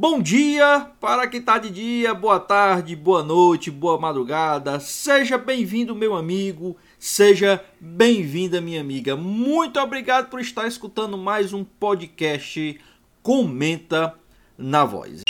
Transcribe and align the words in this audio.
Bom 0.00 0.22
dia 0.22 0.92
para 1.00 1.26
quem 1.26 1.40
está 1.40 1.58
de 1.58 1.70
dia, 1.70 2.14
boa 2.14 2.38
tarde, 2.38 2.94
boa 2.94 3.20
noite, 3.20 3.68
boa 3.68 3.98
madrugada. 3.98 4.78
Seja 4.78 5.36
bem-vindo, 5.36 5.92
meu 5.92 6.14
amigo, 6.14 6.76
seja 7.00 7.60
bem-vinda, 7.80 8.60
minha 8.60 8.80
amiga. 8.80 9.16
Muito 9.16 9.80
obrigado 9.80 10.30
por 10.30 10.40
estar 10.40 10.68
escutando 10.68 11.18
mais 11.18 11.52
um 11.52 11.64
podcast 11.64 12.78
Comenta 13.24 14.14
na 14.56 14.84
Voz. 14.84 15.22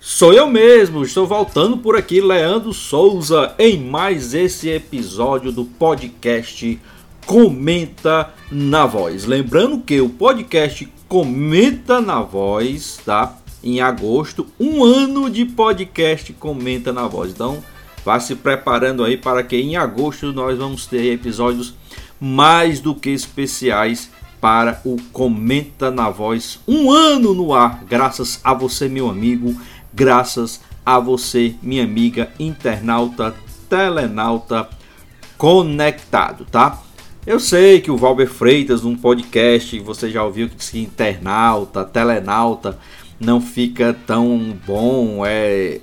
Sou 0.00 0.32
eu 0.32 0.46
mesmo, 0.46 1.02
estou 1.02 1.26
voltando 1.26 1.76
por 1.76 1.94
aqui, 1.94 2.22
Leandro 2.22 2.72
Souza, 2.72 3.54
em 3.58 3.78
mais 3.78 4.32
esse 4.32 4.70
episódio 4.70 5.52
do 5.52 5.66
podcast 5.66 6.64
Comenta 6.64 6.97
na 8.50 8.86
Voz. 8.86 9.26
Lembrando 9.26 9.80
que 9.80 10.00
o 10.00 10.08
podcast 10.08 10.90
Comenta 11.06 12.00
na 12.00 12.22
Voz, 12.22 12.98
tá? 13.04 13.36
Em 13.62 13.82
agosto, 13.82 14.46
um 14.58 14.82
ano 14.82 15.28
de 15.28 15.44
podcast 15.44 16.32
Comenta 16.32 16.90
na 16.90 17.06
Voz. 17.06 17.32
Então, 17.32 17.62
vá 18.02 18.18
se 18.18 18.34
preparando 18.34 19.04
aí 19.04 19.18
para 19.18 19.42
que 19.42 19.56
em 19.56 19.76
agosto 19.76 20.32
nós 20.32 20.56
vamos 20.56 20.86
ter 20.86 21.12
episódios 21.12 21.74
mais 22.18 22.80
do 22.80 22.94
que 22.94 23.10
especiais 23.10 24.10
para 24.40 24.80
o 24.82 24.96
Comenta 25.12 25.90
na 25.90 26.08
Voz. 26.08 26.58
Um 26.66 26.90
ano 26.90 27.34
no 27.34 27.52
ar, 27.52 27.84
graças 27.84 28.40
a 28.42 28.54
você, 28.54 28.88
meu 28.88 29.10
amigo, 29.10 29.54
graças 29.92 30.62
a 30.84 30.98
você, 30.98 31.54
minha 31.62 31.84
amiga 31.84 32.30
internauta, 32.38 33.34
telenauta 33.68 34.66
conectado, 35.36 36.46
tá? 36.50 36.87
Eu 37.28 37.38
sei 37.38 37.78
que 37.78 37.90
o 37.90 37.96
Valber 37.98 38.26
Freitas, 38.26 38.80
num 38.80 38.96
podcast, 38.96 39.78
você 39.80 40.08
já 40.10 40.24
ouviu 40.24 40.48
que 40.48 40.56
diz 40.56 40.70
que 40.70 40.78
internauta, 40.78 41.84
telenauta, 41.84 42.78
não 43.20 43.38
fica 43.38 43.92
tão 44.06 44.56
bom, 44.66 45.26
é, 45.26 45.78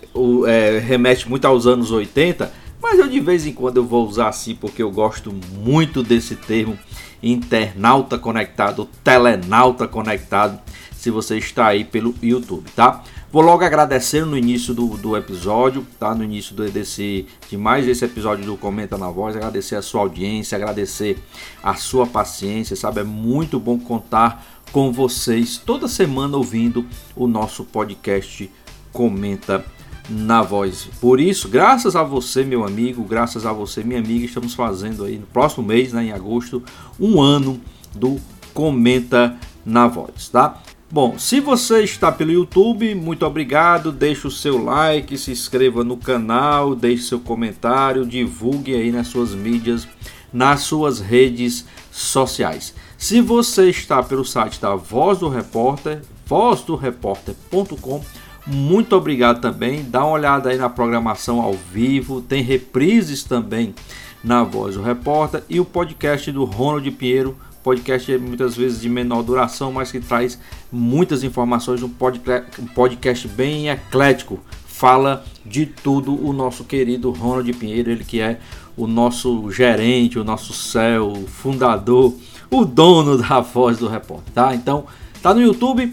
é, 0.48 0.80
remete 0.80 1.30
muito 1.30 1.46
aos 1.46 1.68
anos 1.68 1.92
80, 1.92 2.52
mas 2.82 2.98
eu 2.98 3.08
de 3.08 3.20
vez 3.20 3.46
em 3.46 3.54
quando 3.54 3.78
eu 3.78 3.86
vou 3.86 4.08
usar 4.08 4.30
assim 4.30 4.56
porque 4.56 4.82
eu 4.82 4.90
gosto 4.90 5.32
muito 5.62 6.02
desse 6.02 6.36
termo, 6.36 6.80
internauta 7.22 8.18
conectado, 8.18 8.90
telenauta 9.04 9.88
conectado, 9.88 10.60
se 10.98 11.12
você 11.12 11.38
está 11.38 11.68
aí 11.68 11.84
pelo 11.84 12.16
YouTube, 12.23 12.72
tá? 12.76 13.04
Vou 13.36 13.44
logo 13.44 13.66
agradecer 13.66 14.25
no 14.25 14.38
início 14.38 14.73
do, 14.73 14.95
do 14.95 15.17
episódio, 15.17 15.86
tá? 16.00 16.16
No 16.16 16.23
início 16.23 16.55
do, 16.55 16.72
desse, 16.72 17.25
de 17.50 17.58
mais 17.58 17.86
esse 17.86 18.05
episódio 18.05 18.45
do 18.45 18.55
Comenta 18.55 18.97
na 18.97 19.09
Voz, 19.09 19.36
agradecer 19.36 19.75
a 19.75 19.81
sua 19.81 20.00
audiência, 20.00 20.55
agradecer 20.55 21.22
a 21.61 21.75
sua 21.75 22.08
paciência, 22.08 22.77
sabe? 22.77 23.02
É 23.02 23.03
muito 23.03 23.59
bom 23.59 23.77
contar 23.77 24.64
com 24.72 24.89
vocês 24.89 25.58
toda 25.58 25.86
semana 25.86 26.38
ouvindo 26.38 26.86
o 27.14 27.27
nosso 27.27 27.66
podcast 27.66 28.50
Comenta 28.94 29.66
na 30.09 30.42
Voz. 30.42 30.88
Por 31.02 31.20
isso, 31.20 31.49
graças 31.49 31.93
a 31.93 32.04
você, 32.04 32.42
meu 32.45 32.65
amigo, 32.65 33.04
graças 33.04 33.45
a 33.45 33.52
você, 33.52 33.83
minha 33.83 33.99
amiga, 33.99 34.23
estamos 34.23 34.54
fazendo 34.54 35.04
aí 35.04 35.17
no 35.17 35.27
próximo 35.27 35.67
mês, 35.67 35.92
né, 35.92 36.05
em 36.05 36.11
agosto, 36.14 36.64
um 36.98 37.21
ano 37.21 37.60
do 37.93 38.17
Comenta 38.54 39.37
na 39.65 39.89
Voz, 39.89 40.30
tá? 40.30 40.61
Bom, 40.95 41.20
se 41.20 41.42
você 41.42 41.83
está 41.83 42.10
pelo 42.10 42.32
YouTube, 42.32 42.95
muito 42.95 43.26
obrigado. 43.26 43.92
Deixe 43.92 44.26
o 44.28 44.32
seu 44.32 44.64
like, 44.64 45.17
se 45.17 45.30
inscreva 45.30 45.83
no 45.83 45.98
canal, 45.98 46.73
deixe 46.73 47.04
seu 47.04 47.20
comentário, 47.20 48.06
divulgue 48.06 48.73
aí 48.73 48.94
nas 48.94 49.08
suas 49.08 49.36
mídias, 49.36 49.86
nas 50.32 50.61
suas 50.61 51.02
redes 51.02 51.66
sociais. 51.92 52.73
Se 52.98 53.20
você 53.20 53.70
está 53.70 54.02
pelo 54.02 54.23
site 54.23 54.61
da 54.61 54.73
Voz 54.73 55.17
do 55.17 55.28
Repórter, 55.28 56.02
vozdoreporter.com, 56.26 58.02
muito 58.48 58.95
obrigado 58.95 59.42
também. 59.42 59.84
Dá 59.84 60.00
uma 60.00 60.14
olhada 60.14 60.50
aí 60.50 60.58
na 60.58 60.70
programação 60.70 61.42
ao 61.42 61.55
vivo, 61.55 62.22
tem 62.22 62.42
reprises 62.42 63.22
também 63.22 63.76
na 64.23 64.45
Voz 64.45 64.76
do 64.76 64.82
Repórter 64.82 65.44
e 65.50 65.60
o 65.60 65.66
podcast 65.66 66.32
do 66.32 66.45
Ronald 66.45 66.89
Pinheiro 66.92 67.36
podcast 67.65 68.14
é 68.14 68.17
muitas 68.20 68.55
vezes 68.55 68.80
de 68.80 68.87
menor 68.87 69.23
duração, 69.23 69.71
mas 69.71 69.92
que 69.92 69.99
traz 69.99 70.37
muitas 70.71 71.23
informações, 71.23 71.81
um 71.81 71.89
podcast, 71.89 72.61
um 72.61 72.67
podcast 72.67 73.27
bem 73.27 73.70
eclético. 73.70 74.39
Fala 74.67 75.26
de 75.43 75.65
tudo 75.65 76.14
o 76.14 76.31
nosso 76.31 76.64
querido 76.64 77.09
Ronald 77.09 77.52
Pinheiro, 77.54 77.89
ele 77.89 78.04
que 78.04 78.21
é 78.21 78.39
o 78.77 78.86
nosso 78.86 79.49
gerente, 79.49 80.20
o 80.20 80.23
nosso 80.23 80.54
céu, 80.54 81.11
o 81.11 81.25
fundador, 81.25 82.14
o 82.52 82.64
dono 82.64 83.17
da 83.17 83.39
voz 83.39 83.80
do 83.80 83.87
repórter, 83.87 84.31
tá? 84.31 84.54
Então, 84.54 84.86
tá 85.20 85.33
no 85.33 85.42
YouTube, 85.42 85.92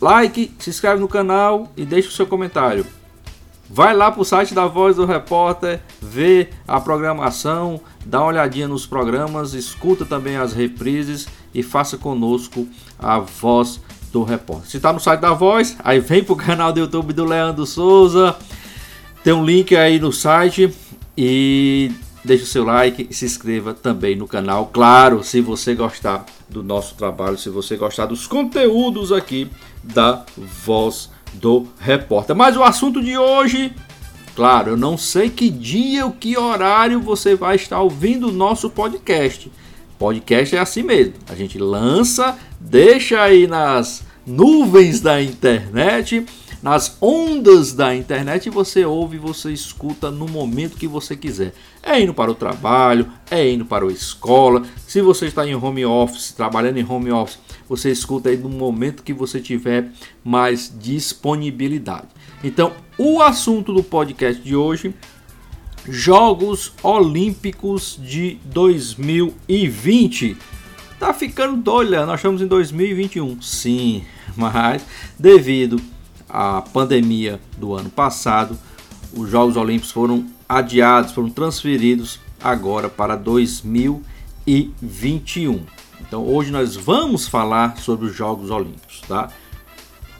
like, 0.00 0.50
se 0.58 0.70
inscreve 0.70 0.98
no 0.98 1.08
canal 1.08 1.70
e 1.76 1.84
deixa 1.84 2.08
o 2.08 2.12
seu 2.12 2.26
comentário. 2.26 2.86
Vai 3.70 3.94
lá 3.94 4.10
para 4.10 4.22
o 4.22 4.24
site 4.24 4.54
da 4.54 4.66
Voz 4.66 4.96
do 4.96 5.04
Repórter, 5.04 5.82
vê 6.00 6.48
a 6.66 6.80
programação, 6.80 7.78
dá 8.08 8.20
uma 8.20 8.28
olhadinha 8.28 8.66
nos 8.66 8.86
programas, 8.86 9.52
escuta 9.52 10.06
também 10.06 10.36
as 10.36 10.54
reprises 10.54 11.28
e 11.54 11.62
faça 11.62 11.98
conosco 11.98 12.66
a 12.98 13.18
Voz 13.18 13.80
do 14.10 14.22
Repórter. 14.22 14.70
Se 14.70 14.78
está 14.78 14.94
no 14.94 14.98
site 14.98 15.20
da 15.20 15.34
Voz, 15.34 15.76
aí 15.84 16.00
vem 16.00 16.24
para 16.24 16.32
o 16.32 16.36
canal 16.36 16.72
do 16.72 16.80
YouTube 16.80 17.12
do 17.12 17.26
Leandro 17.26 17.66
Souza, 17.66 18.34
tem 19.22 19.34
um 19.34 19.44
link 19.44 19.76
aí 19.76 19.98
no 19.98 20.10
site 20.10 20.72
e 21.16 21.92
deixe 22.24 22.44
o 22.44 22.46
seu 22.46 22.64
like 22.64 23.06
e 23.10 23.14
se 23.14 23.26
inscreva 23.26 23.74
também 23.74 24.16
no 24.16 24.26
canal. 24.26 24.70
Claro, 24.72 25.22
se 25.22 25.42
você 25.42 25.74
gostar 25.74 26.24
do 26.48 26.62
nosso 26.62 26.94
trabalho, 26.94 27.36
se 27.36 27.50
você 27.50 27.76
gostar 27.76 28.06
dos 28.06 28.26
conteúdos 28.26 29.12
aqui 29.12 29.50
da 29.84 30.24
Voz 30.64 31.10
do 31.34 31.66
repórter. 31.78 32.34
Mas 32.34 32.56
o 32.56 32.62
assunto 32.62 33.02
de 33.02 33.18
hoje, 33.18 33.74
claro, 34.38 34.70
eu 34.70 34.76
não 34.76 34.96
sei 34.96 35.28
que 35.28 35.50
dia 35.50 36.06
ou 36.06 36.12
que 36.12 36.38
horário 36.38 37.00
você 37.00 37.34
vai 37.34 37.56
estar 37.56 37.80
ouvindo 37.82 38.28
o 38.28 38.32
nosso 38.32 38.70
podcast. 38.70 39.50
Podcast 39.98 40.54
é 40.54 40.60
assim 40.60 40.84
mesmo. 40.84 41.14
A 41.28 41.34
gente 41.34 41.58
lança, 41.58 42.38
deixa 42.60 43.20
aí 43.20 43.48
nas 43.48 44.04
nuvens 44.24 45.00
da 45.00 45.20
internet, 45.20 46.24
nas 46.62 46.96
ondas 47.00 47.72
da 47.72 47.92
internet 47.96 48.48
você 48.48 48.84
ouve, 48.84 49.18
você 49.18 49.50
escuta 49.50 50.08
no 50.08 50.28
momento 50.28 50.76
que 50.76 50.86
você 50.86 51.16
quiser. 51.16 51.52
É 51.82 52.00
indo 52.00 52.14
para 52.14 52.30
o 52.30 52.34
trabalho, 52.36 53.10
é 53.28 53.50
indo 53.50 53.64
para 53.64 53.84
a 53.84 53.90
escola. 53.90 54.62
Se 54.86 55.00
você 55.00 55.26
está 55.26 55.44
em 55.44 55.56
home 55.56 55.84
office, 55.84 56.30
trabalhando 56.30 56.78
em 56.78 56.88
home 56.88 57.10
office, 57.10 57.40
você 57.68 57.90
escuta 57.90 58.28
aí 58.28 58.36
no 58.36 58.48
momento 58.48 59.02
que 59.02 59.12
você 59.12 59.40
tiver 59.40 59.90
mais 60.24 60.72
disponibilidade. 60.80 62.08
Então, 62.42 62.72
o 62.96 63.20
assunto 63.20 63.72
do 63.72 63.82
podcast 63.82 64.42
de 64.42 64.56
hoje 64.56 64.94
Jogos 65.90 66.74
Olímpicos 66.82 67.98
de 68.02 68.38
2020. 68.44 70.36
Tá 70.98 71.14
ficando 71.14 71.56
doido, 71.56 72.04
nós 72.04 72.20
estamos 72.20 72.42
em 72.42 72.46
2021. 72.46 73.40
Sim, 73.40 74.04
mas 74.36 74.84
devido 75.18 75.80
à 76.28 76.60
pandemia 76.60 77.40
do 77.56 77.74
ano 77.74 77.88
passado, 77.88 78.58
os 79.14 79.30
Jogos 79.30 79.56
Olímpicos 79.56 79.90
foram 79.90 80.26
adiados, 80.46 81.12
foram 81.12 81.30
transferidos 81.30 82.20
agora 82.42 82.90
para 82.90 83.16
2021. 83.16 85.64
Então 86.00 86.26
hoje 86.26 86.50
nós 86.50 86.76
vamos 86.76 87.26
falar 87.26 87.76
sobre 87.78 88.06
os 88.06 88.14
Jogos 88.14 88.50
Olímpicos, 88.50 89.02
tá? 89.06 89.30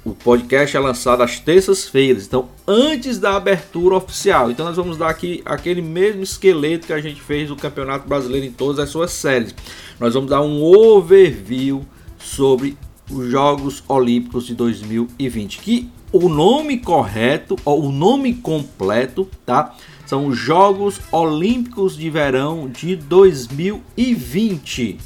O 0.05 0.15
podcast 0.15 0.77
é 0.77 0.81
lançado 0.81 1.23
às 1.23 1.41
terças-feiras, 1.41 2.27
então 2.27 2.49
antes 2.67 3.19
da 3.19 3.37
abertura 3.37 3.97
oficial. 3.97 4.51
Então 4.51 4.65
nós 4.65 4.77
vamos 4.77 4.97
dar 4.97 5.11
aqui 5.11 5.43
aquele 5.45 5.83
mesmo 5.83 6.23
esqueleto 6.23 6.87
que 6.87 6.93
a 6.93 7.01
gente 7.01 7.21
fez 7.21 7.49
do 7.49 7.57
Campeonato 7.57 8.09
Brasileiro 8.09 8.47
em 8.47 8.53
todas 8.53 8.79
as 8.79 8.89
suas 8.89 9.11
séries. 9.11 9.55
Nós 10.01 10.15
vamos 10.15 10.31
dar 10.31 10.41
um 10.41 10.63
overview 10.63 11.85
sobre 12.19 12.77
os 13.11 13.31
Jogos 13.31 13.83
Olímpicos 13.89 14.47
de 14.47 14.55
2020, 14.55 15.59
que 15.59 15.91
o 16.13 16.29
nome 16.29 16.79
correto, 16.79 17.57
ou 17.65 17.87
o 17.87 17.93
nome 17.93 18.35
completo, 18.35 19.29
tá? 19.45 19.75
São 20.07 20.27
os 20.27 20.39
Jogos 20.39 21.01
Olímpicos 21.13 21.97
de 21.97 22.09
Verão 22.09 22.69
de 22.69 22.95
2020. 22.97 24.99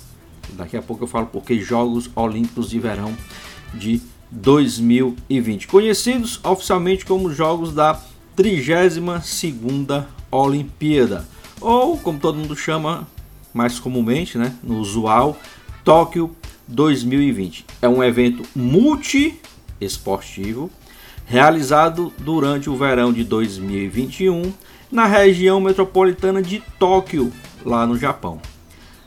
Daqui 0.56 0.76
a 0.76 0.82
pouco 0.82 1.04
eu 1.04 1.08
falo 1.08 1.26
porque 1.26 1.60
Jogos 1.60 2.10
Olímpicos 2.14 2.70
de 2.70 2.78
Verão 2.78 3.12
de 3.74 4.00
2020, 4.30 5.66
conhecidos 5.66 6.38
oficialmente 6.42 7.04
como 7.04 7.32
Jogos 7.32 7.74
da 7.74 8.00
32ª 8.36 10.06
Olimpíada, 10.30 11.26
ou 11.60 11.98
como 11.98 12.18
todo 12.18 12.38
mundo 12.38 12.56
chama 12.56 13.06
mais 13.52 13.78
comumente, 13.78 14.38
né, 14.38 14.56
no 14.62 14.78
usual, 14.78 15.36
Tóquio 15.84 16.34
2020. 16.66 17.66
É 17.82 17.88
um 17.88 18.02
evento 18.02 18.42
multi-esportivo 18.56 20.70
realizado 21.26 22.10
durante 22.18 22.70
o 22.70 22.76
verão 22.76 23.12
de 23.12 23.24
2021 23.24 24.50
na 24.90 25.04
região 25.06 25.60
metropolitana 25.60 26.42
de 26.42 26.62
Tóquio, 26.78 27.30
lá 27.64 27.86
no 27.86 27.98
Japão. 27.98 28.40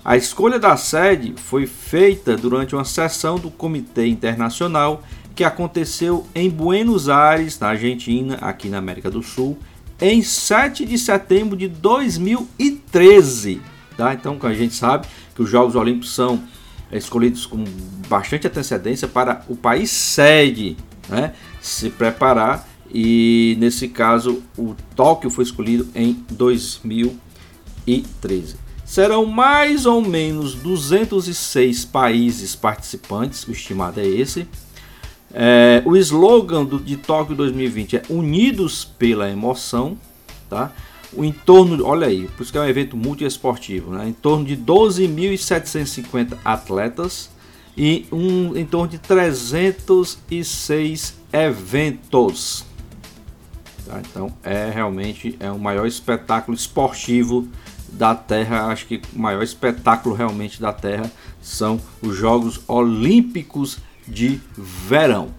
A 0.06 0.16
escolha 0.16 0.58
da 0.60 0.78
sede 0.78 1.34
foi 1.36 1.66
feita 1.66 2.38
durante 2.38 2.76
uma 2.76 2.86
sessão 2.86 3.40
do 3.40 3.50
Comitê 3.50 4.06
Internacional 4.06 5.02
que 5.34 5.44
aconteceu 5.44 6.28
em 6.36 6.48
Buenos 6.48 7.10
Aires, 7.10 7.60
na 7.60 7.70
Argentina, 7.70 8.38
aqui 8.40 8.70
na 8.70 8.78
América 8.78 9.10
do 9.10 9.24
Sul, 9.24 9.58
em 10.00 10.22
7 10.22 10.86
de 10.86 11.00
setembro 11.00 11.58
de 11.58 11.68
2013. 11.68 13.60
Tá? 13.98 14.14
Então, 14.14 14.38
a 14.44 14.54
gente 14.54 14.76
sabe 14.76 15.08
que 15.34 15.42
os 15.42 15.50
Jogos 15.50 15.76
Olímpicos 15.76 16.14
são 16.14 16.44
escolhidos 16.92 17.48
com 17.48 17.64
bastante 18.08 18.46
antecedência 18.46 19.08
para 19.08 19.44
o 19.50 19.56
país 19.56 19.90
sede 19.90 20.78
né, 21.10 21.34
se 21.60 21.90
preparar 21.90 22.70
e 22.94 23.58
nesse 23.60 23.88
caso 23.88 24.44
o 24.56 24.76
Tóquio 24.96 25.32
foi 25.32 25.44
escolhido 25.44 25.90
em 25.96 26.24
2013. 26.30 28.65
Serão 28.86 29.26
mais 29.26 29.88
ou 29.88 30.00
menos 30.00 30.54
206 30.54 31.86
países 31.86 32.56
participantes, 32.56 33.48
o 33.48 33.52
estimado 33.52 34.00
é 34.00 34.06
esse. 34.06 34.48
É, 35.34 35.82
o 35.86 35.98
slogan 35.98 36.64
do, 36.64 36.80
de 36.80 36.96
Tóquio 36.96 37.36
2020 37.36 37.98
é 37.98 38.04
Unidos 38.10 38.86
pela 38.86 39.30
Emoção, 39.30 39.98
tá? 40.48 40.72
O 41.12 41.26
entorno, 41.26 41.86
olha 41.86 42.08
aí, 42.08 42.28
por 42.38 42.44
isso 42.44 42.52
que 42.52 42.58
é 42.58 42.62
um 42.62 42.68
evento 42.68 42.96
multiesportivo, 42.96 43.92
né? 43.92 44.08
Em 44.08 44.14
torno 44.14 44.46
de 44.46 44.56
12.750 44.56 46.38
atletas 46.46 47.30
e 47.76 48.06
um, 48.12 48.56
em 48.56 48.66
torno 48.66 48.88
de 48.88 49.00
306 49.00 51.16
eventos. 51.34 52.64
Tá? 53.86 54.00
Então 54.00 54.32
é 54.44 54.70
realmente 54.70 55.36
é 55.40 55.52
o 55.52 55.60
maior 55.60 55.86
espetáculo 55.86 56.56
esportivo 56.56 57.48
da 57.98 58.14
Terra. 58.14 58.68
Acho 58.68 58.86
que 58.86 59.02
o 59.16 59.20
maior 59.20 59.44
espetáculo 59.44 60.16
realmente 60.16 60.62
da 60.62 60.72
Terra 60.72 61.12
são 61.42 61.80
os 62.02 62.16
Jogos 62.16 62.62
Olímpicos 62.68 63.80
de 64.08 64.40
Verão. 64.58 65.30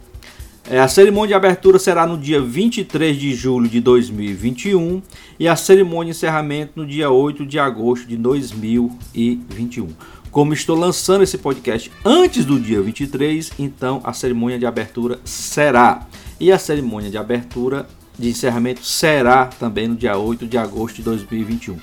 É, 0.69 0.81
a 0.81 0.89
cerimônia 0.89 1.29
de 1.29 1.35
abertura 1.35 1.79
será 1.79 2.07
no 2.07 2.19
dia 2.19 2.41
23 2.41 3.17
de 3.17 3.35
julho 3.35 3.69
de 3.69 3.81
2021 3.81 5.01
e 5.39 5.47
a 5.47 5.55
cerimônia 5.55 6.13
de 6.13 6.19
encerramento 6.19 6.73
no 6.75 6.85
dia 6.85 7.09
8 7.09 7.47
de 7.47 7.57
agosto 7.57 8.09
de 8.09 8.17
2021. 8.17 9.89
Como 10.29 10.53
estou 10.53 10.77
lançando 10.77 11.23
esse 11.23 11.39
podcast 11.39 11.91
antes 12.05 12.45
do 12.45 12.59
dia 12.59 12.83
23, 12.83 13.53
então 13.61 14.01
a 14.03 14.13
cerimônia 14.13 14.59
de 14.59 14.67
abertura 14.67 15.21
será. 15.25 16.05
E 16.39 16.51
a 16.51 16.59
cerimônia 16.59 17.11
de 17.11 17.17
abertura 17.17 17.87
de 18.19 18.29
encerramento 18.29 18.85
será 18.85 19.47
também 19.47 19.87
no 19.87 19.95
dia 19.95 20.19
8 20.19 20.47
de 20.47 20.59
agosto 20.59 20.97
de 20.97 21.03
2021. 21.03 21.79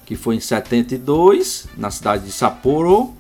que 0.05 0.17
foi 0.17 0.37
em 0.37 0.41
72 0.41 1.67
na 1.77 1.91
cidade 1.91 2.27
de 2.27 2.33
Sapporo 2.33 3.13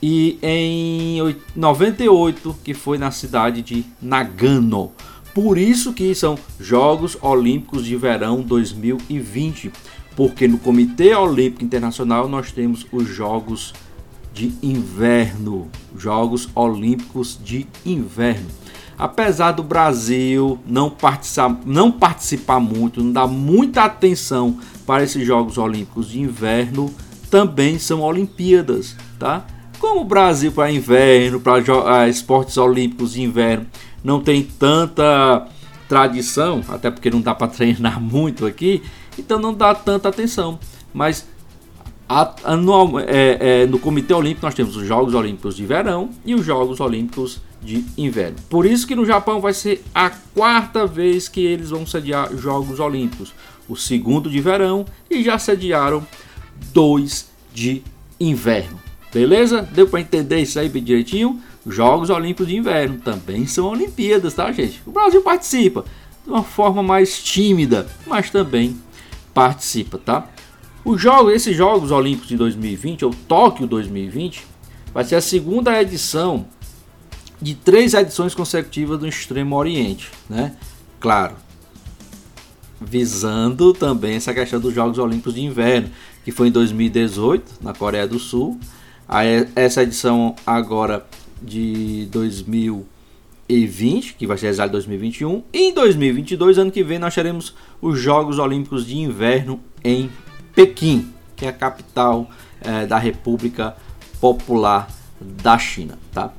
e 0.00 0.38
em 0.42 1.36
98 1.54 2.56
que 2.62 2.74
foi 2.74 2.98
na 2.98 3.10
cidade 3.10 3.62
de 3.62 3.84
Nagano. 4.00 4.92
Por 5.34 5.58
isso 5.58 5.92
que 5.92 6.14
são 6.14 6.38
Jogos 6.58 7.16
Olímpicos 7.20 7.84
de 7.84 7.96
Verão 7.96 8.42
2020, 8.42 9.70
porque 10.16 10.48
no 10.48 10.58
Comitê 10.58 11.14
Olímpico 11.14 11.64
Internacional 11.64 12.28
nós 12.28 12.50
temos 12.50 12.86
os 12.90 13.06
Jogos 13.06 13.72
de 14.32 14.52
inverno, 14.62 15.68
Jogos 15.96 16.48
Olímpicos 16.54 17.38
de 17.42 17.66
Inverno. 17.84 18.48
Apesar 18.98 19.52
do 19.52 19.62
Brasil 19.62 20.58
não 20.66 20.90
participar, 20.90 21.56
não 21.64 21.92
participar 21.92 22.58
muito, 22.58 23.02
não 23.02 23.12
dar 23.12 23.28
muita 23.28 23.84
atenção 23.84 24.58
para 24.84 25.04
esses 25.04 25.24
Jogos 25.24 25.56
Olímpicos 25.56 26.08
de 26.10 26.20
Inverno, 26.20 26.92
também 27.30 27.78
são 27.78 28.00
Olimpíadas, 28.00 28.96
tá? 29.18 29.44
Como 29.78 30.00
o 30.00 30.04
Brasil 30.04 30.50
para 30.50 30.72
inverno, 30.72 31.38
para 31.38 31.58
uh, 31.60 32.08
esportes 32.08 32.56
olímpicos 32.56 33.12
de 33.12 33.22
inverno, 33.22 33.66
não 34.02 34.20
tem 34.20 34.42
tanta 34.42 35.46
tradição, 35.88 36.62
até 36.68 36.90
porque 36.90 37.10
não 37.10 37.20
dá 37.20 37.34
para 37.34 37.46
treinar 37.48 38.00
muito 38.00 38.44
aqui, 38.44 38.82
então 39.16 39.38
não 39.38 39.54
dá 39.54 39.74
tanta 39.74 40.08
atenção. 40.08 40.58
Mas 40.92 41.28
Anual, 42.08 42.98
é, 43.00 43.62
é, 43.62 43.66
no 43.66 43.78
Comitê 43.78 44.14
Olímpico 44.14 44.46
nós 44.46 44.54
temos 44.54 44.74
os 44.76 44.86
Jogos 44.86 45.12
Olímpicos 45.12 45.54
de 45.54 45.66
Verão 45.66 46.08
e 46.24 46.34
os 46.34 46.44
Jogos 46.44 46.80
Olímpicos 46.80 47.40
de 47.62 47.84
Inverno. 47.98 48.36
Por 48.48 48.64
isso 48.64 48.86
que 48.86 48.94
no 48.94 49.04
Japão 49.04 49.40
vai 49.40 49.52
ser 49.52 49.84
a 49.94 50.08
quarta 50.08 50.86
vez 50.86 51.28
que 51.28 51.44
eles 51.44 51.70
vão 51.70 51.84
sediar 51.84 52.34
Jogos 52.34 52.80
Olímpicos. 52.80 53.34
O 53.68 53.76
segundo 53.76 54.30
de 54.30 54.40
verão 54.40 54.86
e 55.10 55.22
já 55.22 55.38
sediaram 55.38 56.06
dois 56.72 57.28
de 57.52 57.82
inverno. 58.18 58.80
Beleza? 59.12 59.60
Deu 59.60 59.86
para 59.86 60.00
entender 60.00 60.40
isso 60.40 60.58
aí 60.58 60.68
bem 60.68 60.82
direitinho? 60.82 61.40
Jogos 61.66 62.08
Olímpicos 62.08 62.46
de 62.46 62.56
Inverno 62.56 62.98
também 62.98 63.46
são 63.46 63.66
Olimpíadas, 63.66 64.32
tá, 64.32 64.50
gente? 64.52 64.80
O 64.86 64.90
Brasil 64.90 65.20
participa 65.20 65.84
de 66.24 66.30
uma 66.30 66.42
forma 66.42 66.82
mais 66.82 67.22
tímida, 67.22 67.86
mas 68.06 68.30
também 68.30 68.76
participa, 69.34 69.98
tá? 69.98 70.26
Os 70.84 71.00
jogos, 71.00 71.34
esses 71.34 71.56
Jogos 71.56 71.90
Olímpicos 71.90 72.28
de 72.28 72.36
2020, 72.36 73.04
ou 73.04 73.14
Tóquio 73.26 73.66
2020, 73.66 74.46
vai 74.94 75.04
ser 75.04 75.16
a 75.16 75.20
segunda 75.20 75.80
edição 75.80 76.46
de 77.40 77.54
três 77.54 77.94
edições 77.94 78.34
consecutivas 78.34 78.98
do 78.98 79.06
Extremo 79.06 79.56
Oriente, 79.56 80.10
né? 80.28 80.56
Claro, 80.98 81.36
visando 82.80 83.72
também 83.72 84.16
essa 84.16 84.32
questão 84.32 84.58
dos 84.58 84.74
Jogos 84.74 84.98
Olímpicos 84.98 85.34
de 85.34 85.42
Inverno, 85.42 85.90
que 86.24 86.32
foi 86.32 86.48
em 86.48 86.52
2018 86.52 87.58
na 87.60 87.74
Coreia 87.74 88.08
do 88.08 88.18
Sul. 88.18 88.58
Essa 89.54 89.82
edição 89.82 90.34
agora 90.46 91.06
de 91.42 92.08
2020, 92.10 94.14
que 94.14 94.26
vai 94.26 94.36
ser 94.36 94.46
realizada 94.46 94.70
em 94.70 94.72
2021, 94.72 95.42
e 95.52 95.68
em 95.68 95.74
2022, 95.74 96.58
ano 96.58 96.70
que 96.70 96.82
vem, 96.82 96.98
nós 96.98 97.14
teremos 97.14 97.54
os 97.80 98.00
Jogos 98.00 98.38
Olímpicos 98.38 98.86
de 98.86 98.98
Inverno 98.98 99.60
em 99.84 100.10
Pequim, 100.58 101.14
que 101.36 101.46
é 101.46 101.50
a 101.50 101.52
capital 101.52 102.28
é, 102.60 102.84
da 102.84 102.98
República 102.98 103.76
Popular 104.20 104.88
da 105.20 105.56
China, 105.56 105.96
tá? 106.12 106.32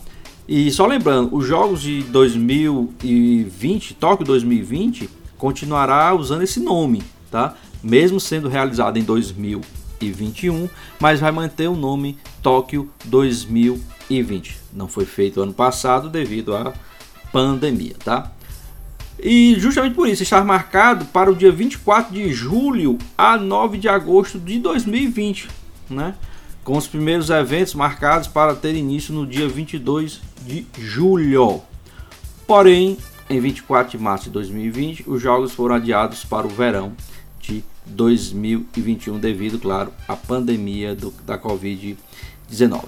E 0.45 0.69
só 0.71 0.85
lembrando, 0.85 1.33
os 1.33 1.47
jogos 1.47 1.81
de 1.81 2.03
2020, 2.03 3.93
Tóquio 3.93 4.25
2020, 4.25 5.09
continuará 5.37 6.13
usando 6.13 6.41
esse 6.41 6.59
nome, 6.59 7.01
tá? 7.31 7.55
Mesmo 7.81 8.19
sendo 8.19 8.49
realizado 8.49 8.99
em 8.99 9.03
2021, 9.03 10.67
mas 10.99 11.21
vai 11.21 11.31
manter 11.31 11.69
o 11.69 11.75
nome 11.77 12.17
Tóquio 12.43 12.89
2020. 13.05 14.57
Não 14.73 14.89
foi 14.89 15.05
feito 15.05 15.41
ano 15.41 15.53
passado 15.53 16.09
devido 16.09 16.53
à 16.53 16.73
pandemia, 17.31 17.95
tá? 18.03 18.33
E 19.21 19.55
justamente 19.59 19.95
por 19.95 20.07
isso 20.07 20.23
está 20.23 20.43
marcado 20.43 21.05
para 21.05 21.29
o 21.29 21.35
dia 21.35 21.51
24 21.51 22.13
de 22.13 22.31
julho 22.31 22.97
a 23.17 23.37
9 23.37 23.77
de 23.77 23.89
agosto 23.89 24.39
de 24.39 24.59
2020, 24.59 25.49
né? 25.89 26.15
Com 26.63 26.77
os 26.77 26.87
primeiros 26.87 27.29
eventos 27.29 27.73
marcados 27.73 28.27
para 28.27 28.55
ter 28.55 28.75
início 28.75 29.13
no 29.13 29.27
dia 29.27 29.47
22 29.47 30.21
de 30.45 30.65
julho. 30.77 31.61
Porém, 32.47 32.97
em 33.29 33.39
24 33.39 33.97
de 33.97 34.03
março 34.03 34.25
de 34.25 34.29
2020, 34.31 35.03
os 35.07 35.21
jogos 35.21 35.51
foram 35.51 35.75
adiados 35.75 36.23
para 36.23 36.47
o 36.47 36.49
verão 36.49 36.93
de 37.39 37.63
2021 37.85 39.19
devido, 39.19 39.59
claro, 39.59 39.91
à 40.07 40.15
pandemia 40.15 40.95
do, 40.95 41.11
da 41.25 41.37
Covid-19. 41.37 42.83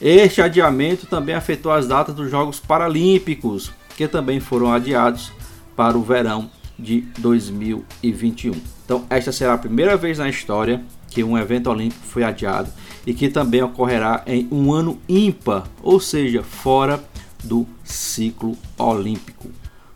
Este 0.00 0.40
adiamento 0.40 1.06
também 1.06 1.34
afetou 1.34 1.70
as 1.70 1.86
datas 1.86 2.14
dos 2.14 2.30
Jogos 2.30 2.58
Paralímpicos, 2.58 3.70
que 3.96 4.08
também 4.08 4.40
foram 4.40 4.72
adiados 4.72 5.30
para 5.76 5.96
o 5.96 6.02
verão 6.02 6.50
de 6.78 7.02
2021. 7.18 8.52
Então, 8.84 9.04
esta 9.10 9.30
será 9.30 9.54
a 9.54 9.58
primeira 9.58 9.96
vez 9.96 10.18
na 10.18 10.28
história 10.28 10.82
que 11.08 11.22
um 11.22 11.36
evento 11.36 11.70
olímpico 11.70 12.06
foi 12.06 12.22
adiado 12.22 12.70
e 13.06 13.12
que 13.12 13.28
também 13.28 13.62
ocorrerá 13.62 14.22
em 14.26 14.48
um 14.50 14.72
ano 14.72 14.98
ímpar, 15.08 15.64
ou 15.82 16.00
seja, 16.00 16.42
fora 16.42 17.02
do 17.42 17.66
ciclo 17.84 18.56
olímpico. 18.78 19.48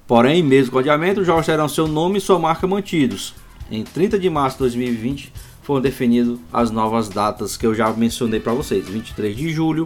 Porém, 0.06 0.42
mesmo 0.42 0.72
com 0.72 0.76
o 0.76 0.80
adiamento, 0.80 1.20
os 1.20 1.26
jogos 1.26 1.46
terão 1.46 1.68
seu 1.68 1.88
nome 1.88 2.18
e 2.18 2.20
sua 2.20 2.38
marca 2.38 2.66
mantidos. 2.66 3.34
Em 3.70 3.82
30 3.82 4.18
de 4.18 4.28
março 4.28 4.56
de 4.56 4.64
2020 4.64 5.32
foram 5.62 5.80
definidas 5.80 6.38
as 6.52 6.70
novas 6.70 7.08
datas 7.08 7.56
que 7.56 7.66
eu 7.66 7.74
já 7.74 7.90
mencionei 7.92 8.38
para 8.38 8.52
vocês, 8.52 8.86
23 8.86 9.34
de 9.34 9.50
julho 9.50 9.84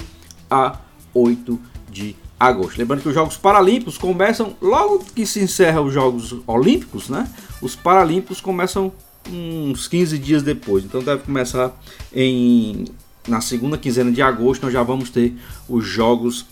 a 0.50 0.76
8 1.14 1.60
de 1.90 2.16
agosto. 2.38 2.78
Lembrando 2.78 3.02
que 3.02 3.08
os 3.08 3.14
Jogos 3.14 3.36
Paralímpicos 3.36 3.98
começam 3.98 4.54
logo 4.60 5.04
que 5.14 5.26
se 5.26 5.40
encerra 5.40 5.80
os 5.80 5.92
Jogos 5.92 6.36
Olímpicos, 6.46 7.08
né? 7.08 7.28
Os 7.60 7.74
Paralímpicos 7.74 8.40
começam 8.40 8.92
uns 9.30 9.88
15 9.88 10.18
dias 10.18 10.42
depois. 10.42 10.84
Então 10.84 11.02
deve 11.02 11.22
começar 11.24 11.72
em 12.12 12.84
na 13.26 13.40
segunda 13.42 13.76
quinzena 13.76 14.10
de 14.10 14.22
agosto 14.22 14.62
nós 14.62 14.72
já 14.72 14.82
vamos 14.82 15.10
ter 15.10 15.34
os 15.68 15.84
Jogos 15.84 16.46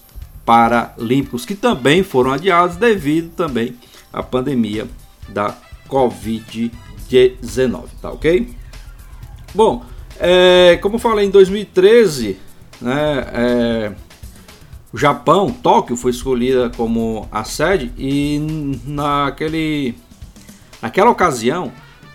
Paralímpicos 0.44 1.46
que 1.46 1.54
também 1.54 2.02
foram 2.02 2.32
adiados 2.32 2.76
devido 2.76 3.34
também 3.34 3.74
à 4.12 4.22
pandemia 4.22 4.86
da 5.28 5.56
Covid-19, 5.88 7.84
tá 8.00 8.10
ok? 8.10 8.54
Bom, 9.54 9.84
é, 10.18 10.78
como 10.82 10.98
falei 10.98 11.26
em 11.26 11.30
2013, 11.30 12.36
né, 12.80 13.26
é, 13.32 13.92
o 14.96 14.98
Japão, 14.98 15.50
Tóquio 15.52 15.94
foi 15.94 16.10
escolhida 16.10 16.72
como 16.74 17.28
a 17.30 17.44
sede 17.44 17.92
e 17.98 18.40
naquele, 18.86 19.94
naquela 20.80 21.10
ocasião 21.10 21.70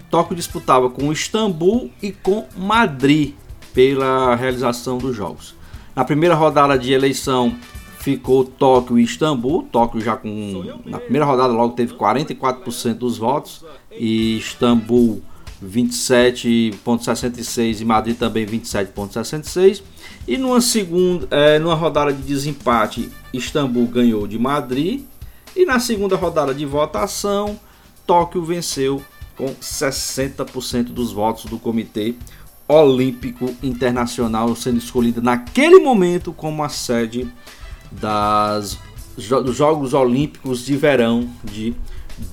Tóquio 0.09 0.35
disputava 0.35 0.89
com 0.89 1.11
Istambul 1.11 1.91
e 2.01 2.11
com 2.11 2.47
Madrid 2.57 3.35
pela 3.71 4.33
realização 4.33 4.97
dos 4.97 5.15
jogos. 5.15 5.53
Na 5.95 6.03
primeira 6.03 6.33
rodada 6.33 6.75
de 6.75 6.91
eleição 6.91 7.55
ficou 7.99 8.43
Tóquio 8.43 8.97
e 8.97 9.03
Istambul. 9.03 9.61
Tóquio 9.71 10.01
já 10.01 10.17
com 10.17 10.81
na 10.83 10.97
primeira 10.97 11.23
rodada 11.23 11.53
logo 11.53 11.75
teve 11.75 11.93
44% 11.93 12.95
dos 12.95 13.19
votos 13.19 13.63
e 13.91 14.37
Istambul 14.37 15.21
27,66 15.63 17.81
e 17.81 17.85
Madrid 17.85 18.17
também 18.17 18.45
27,66. 18.45 19.83
E 20.27 20.37
numa 20.37 20.61
segunda, 20.61 21.27
é, 21.31 21.59
numa 21.59 21.75
rodada 21.75 22.11
de 22.11 22.21
desempate, 22.21 23.09
Istambul 23.33 23.87
ganhou 23.87 24.27
de 24.27 24.39
Madrid. 24.39 25.03
E 25.55 25.65
na 25.65 25.79
segunda 25.79 26.15
rodada 26.15 26.53
de 26.53 26.65
votação, 26.65 27.59
Tóquio 28.07 28.43
venceu 28.43 29.03
com 29.35 29.53
60% 29.55 30.85
dos 30.85 31.11
votos 31.11 31.45
do 31.45 31.59
Comitê 31.59 32.15
Olímpico 32.67 33.53
Internacional, 33.61 34.55
sendo 34.55 34.77
escolhida 34.77 35.21
naquele 35.21 35.79
momento 35.79 36.31
como 36.31 36.63
a 36.63 36.69
sede 36.69 37.29
das, 37.91 38.79
dos 39.17 39.55
Jogos 39.55 39.93
Olímpicos 39.93 40.65
de 40.65 40.77
Verão 40.77 41.29
de 41.43 41.75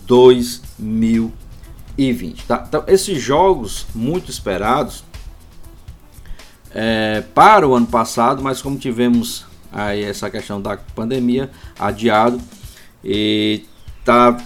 2020. 0.06 1.47
Tá? 2.46 2.64
Então, 2.66 2.84
esses 2.86 3.20
jogos 3.20 3.86
muito 3.94 4.30
esperados 4.30 5.04
é, 6.70 7.22
para 7.34 7.66
o 7.66 7.74
ano 7.74 7.86
passado, 7.86 8.42
mas 8.42 8.62
como 8.62 8.78
tivemos 8.78 9.44
aí 9.72 10.02
essa 10.04 10.30
questão 10.30 10.60
da 10.60 10.76
pandemia 10.76 11.50
adiado 11.78 12.40
e 13.04 13.64
tá 14.04 14.36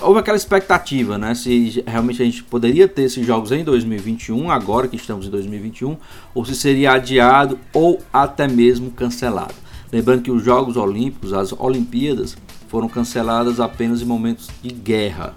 houve 0.00 0.18
aquela 0.18 0.36
expectativa, 0.36 1.16
né, 1.16 1.34
se 1.34 1.84
realmente 1.86 2.20
a 2.22 2.24
gente 2.24 2.42
poderia 2.42 2.88
ter 2.88 3.02
esses 3.02 3.24
jogos 3.24 3.52
em 3.52 3.62
2021, 3.62 4.50
agora 4.50 4.88
que 4.88 4.96
estamos 4.96 5.26
em 5.26 5.30
2021, 5.30 5.96
ou 6.34 6.44
se 6.44 6.56
seria 6.56 6.92
adiado 6.92 7.58
ou 7.72 8.00
até 8.12 8.48
mesmo 8.48 8.90
cancelado. 8.90 9.54
Lembrando 9.92 10.22
que 10.22 10.30
os 10.30 10.42
Jogos 10.42 10.76
Olímpicos, 10.76 11.34
as 11.34 11.52
Olimpíadas, 11.52 12.36
foram 12.68 12.88
canceladas 12.88 13.60
apenas 13.60 14.00
em 14.00 14.06
momentos 14.06 14.48
de 14.62 14.70
guerra. 14.70 15.34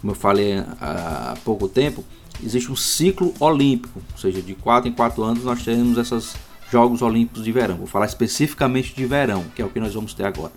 Como 0.00 0.12
eu 0.12 0.16
falei 0.16 0.62
há 0.80 1.34
pouco 1.44 1.68
tempo, 1.68 2.04
existe 2.44 2.70
um 2.70 2.76
ciclo 2.76 3.34
olímpico, 3.40 4.00
ou 4.12 4.18
seja, 4.18 4.40
de 4.40 4.54
4 4.54 4.88
em 4.88 4.92
4 4.92 5.22
anos 5.22 5.44
nós 5.44 5.62
temos 5.62 5.98
esses 5.98 6.34
Jogos 6.70 7.02
Olímpicos 7.02 7.42
de 7.42 7.50
verão. 7.50 7.76
Vou 7.76 7.86
falar 7.86 8.06
especificamente 8.06 8.94
de 8.94 9.06
verão, 9.06 9.44
que 9.54 9.62
é 9.62 9.64
o 9.64 9.68
que 9.68 9.80
nós 9.80 9.94
vamos 9.94 10.14
ter 10.14 10.24
agora. 10.24 10.52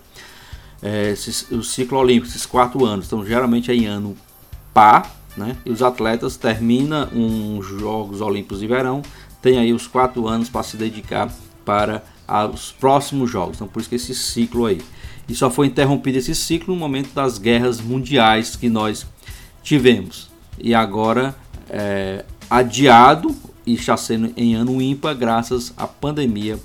É, 0.80 1.10
esse, 1.10 1.54
o 1.54 1.62
ciclo 1.62 1.98
olímpico, 1.98 2.26
esses 2.26 2.44
4 2.46 2.84
anos, 2.84 3.06
então 3.06 3.24
geralmente 3.24 3.70
é 3.70 3.74
em 3.74 3.86
ano 3.86 4.16
par, 4.74 5.10
né? 5.36 5.56
E 5.64 5.70
os 5.70 5.82
atletas 5.82 6.36
terminam 6.36 7.08
uns 7.12 7.66
Jogos 7.66 8.20
Olímpicos 8.20 8.60
de 8.60 8.66
verão, 8.66 9.02
tem 9.40 9.58
aí 9.58 9.72
os 9.72 9.86
4 9.86 10.26
anos 10.28 10.48
para 10.48 10.62
se 10.62 10.76
dedicar 10.76 11.32
para 11.64 12.02
os 12.52 12.72
próximos 12.72 13.30
jogos. 13.30 13.56
Então 13.56 13.68
por 13.68 13.80
isso 13.80 13.88
que 13.88 13.96
esse 13.96 14.14
ciclo 14.14 14.66
aí. 14.66 14.80
E 15.28 15.34
só 15.34 15.50
foi 15.50 15.66
interrompido 15.66 16.18
esse 16.18 16.34
ciclo 16.34 16.74
no 16.74 16.80
momento 16.80 17.12
das 17.14 17.38
guerras 17.38 17.80
mundiais 17.80 18.56
que 18.56 18.68
nós 18.68 19.06
tivemos. 19.62 20.30
E 20.58 20.74
agora 20.74 21.34
é, 21.68 22.24
adiado 22.50 23.34
e 23.66 23.74
está 23.74 23.96
sendo 23.96 24.32
em 24.36 24.54
ano 24.54 24.82
ímpar 24.82 25.14
graças 25.14 25.72
à 25.76 25.86
pandemia 25.86 26.58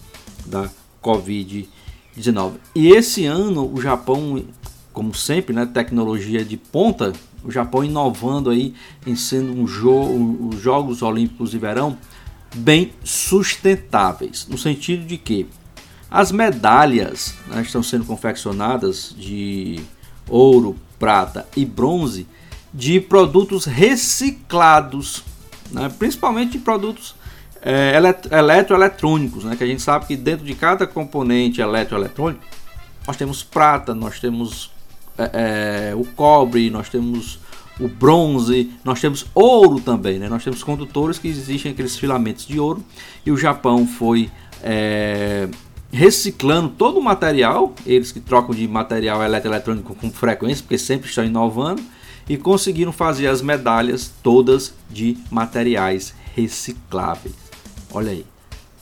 da 0.46 0.70
Covid-19. 1.04 2.54
E 2.76 2.90
esse 2.90 3.26
ano 3.26 3.72
o 3.72 3.82
Japão, 3.82 4.44
como 4.92 5.14
sempre, 5.14 5.54
né, 5.54 5.66
tecnologia 5.66 6.44
de 6.44 6.58
ponta, 6.58 7.14
o 7.44 7.52
Japão 7.52 7.84
inovando 7.84 8.50
aí 8.50 8.74
em 9.06 9.16
sendo 9.16 9.54
um 9.54 9.68
jogo, 9.68 10.50
os 10.50 10.60
Jogos 10.60 11.02
Olímpicos 11.02 11.52
de 11.52 11.58
Verão 11.58 11.98
bem 12.56 12.92
sustentáveis, 13.04 14.48
no 14.50 14.58
sentido 14.58 15.06
de 15.06 15.18
que 15.18 15.48
as 16.10 16.32
medalhas 16.32 17.36
né, 17.48 17.62
estão 17.62 17.84
sendo 17.84 18.06
confeccionadas 18.06 19.14
de 19.18 19.80
ouro, 20.28 20.76
prata 20.98 21.48
e 21.56 21.66
bronze 21.66 22.26
de 22.78 23.00
produtos 23.00 23.66
reciclados, 23.66 25.24
né? 25.72 25.92
principalmente 25.98 26.52
de 26.52 26.60
produtos 26.60 27.16
é, 27.60 28.00
eletroeletrônicos, 28.32 29.44
né? 29.44 29.56
que 29.56 29.64
a 29.64 29.68
gente 29.68 29.82
sabe 29.82 30.06
que 30.06 30.16
dentro 30.16 30.46
de 30.46 30.54
cada 30.54 30.86
componente 30.86 31.60
eletroeletrônico 31.60 32.44
nós 33.08 33.18
temos 33.18 33.42
prata, 33.42 33.96
nós 33.96 34.20
temos 34.20 34.70
é, 35.18 35.90
é, 35.90 35.96
o 35.96 36.06
cobre, 36.06 36.70
nós 36.70 36.88
temos 36.88 37.40
o 37.80 37.88
bronze, 37.88 38.72
nós 38.84 39.02
temos 39.02 39.26
ouro 39.34 39.80
também, 39.80 40.20
né? 40.20 40.30
nós 40.30 40.44
temos 40.44 40.64
condutores 40.64 41.18
que 41.18 41.28
existem 41.28 41.72
aqueles 41.72 41.98
filamentos 41.98 42.46
de 42.46 42.60
ouro 42.60 42.86
e 43.26 43.32
o 43.32 43.38
Japão 43.38 43.88
foi 43.88 44.30
é, 44.62 45.50
reciclando 45.92 46.70
todo 46.70 47.00
o 47.00 47.04
material, 47.04 47.74
eles 47.88 48.12
que 48.12 48.20
trocam 48.20 48.54
de 48.54 48.68
material 48.68 49.24
eletroeletrônico 49.24 49.96
com 49.96 50.12
frequência, 50.12 50.62
porque 50.62 50.78
sempre 50.78 51.10
estão 51.10 51.26
inovando 51.26 51.82
e 52.28 52.38
conseguiram 52.38 52.92
fazer 52.92 53.28
as 53.28 53.42
medalhas 53.42 54.12
todas 54.22 54.74
de 54.90 55.18
materiais 55.32 56.14
recicláveis. 56.36 57.36
Olha 57.92 58.12
aí. 58.12 58.26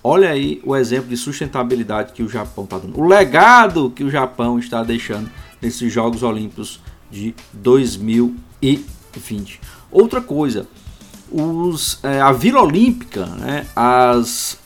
Olha 0.04 0.30
aí 0.30 0.62
o 0.64 0.76
exemplo 0.76 1.10
de 1.10 1.18
sustentabilidade 1.18 2.14
que 2.14 2.22
o 2.22 2.30
Japão 2.30 2.66
está 2.66 2.78
dando. 2.78 3.00
O 3.00 3.08
legado 3.08 3.90
que 3.90 4.04
o 4.04 4.10
Japão 4.10 4.60
está 4.60 4.84
deixando 4.84 5.30
nesses 5.62 5.92
Jogos 5.92 6.22
Olímpicos 6.22 6.80
de 7.10 7.34
2020. 7.54 9.60
Outra 9.92 10.22
coisa, 10.22 10.68
os, 11.32 12.00
é, 12.04 12.22
a 12.22 12.32
Vila 12.32 12.62
Olímpica, 12.62 13.26
né, 13.26 13.66
as, 13.76 14.60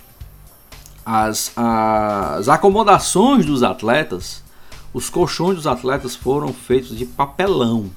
as, 1.06 1.54
as 1.56 2.50
acomodações 2.50 3.46
dos 3.46 3.64
atletas, 3.64 4.44
os 4.94 5.10
colchões 5.10 5.56
dos 5.56 5.68
atletas 5.68 6.16
foram 6.16 6.52
feitos 6.52 6.98
de 6.98 7.06
papelão. 7.06 7.90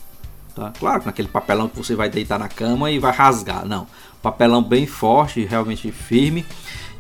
Tá? 0.55 0.73
Claro 0.79 1.01
que 1.01 1.07
naquele 1.07 1.29
papelão 1.29 1.69
que 1.69 1.77
você 1.77 1.95
vai 1.95 2.11
deitar 2.11 2.39
na 2.39 2.49
cama 2.49 2.91
e 2.91 2.99
vai 2.99 3.13
rasgar, 3.13 3.67
não. 3.67 3.87
Papelão 4.21 4.63
bem 4.63 4.87
forte, 4.87 5.45
realmente 5.45 5.91
firme. 5.91 6.45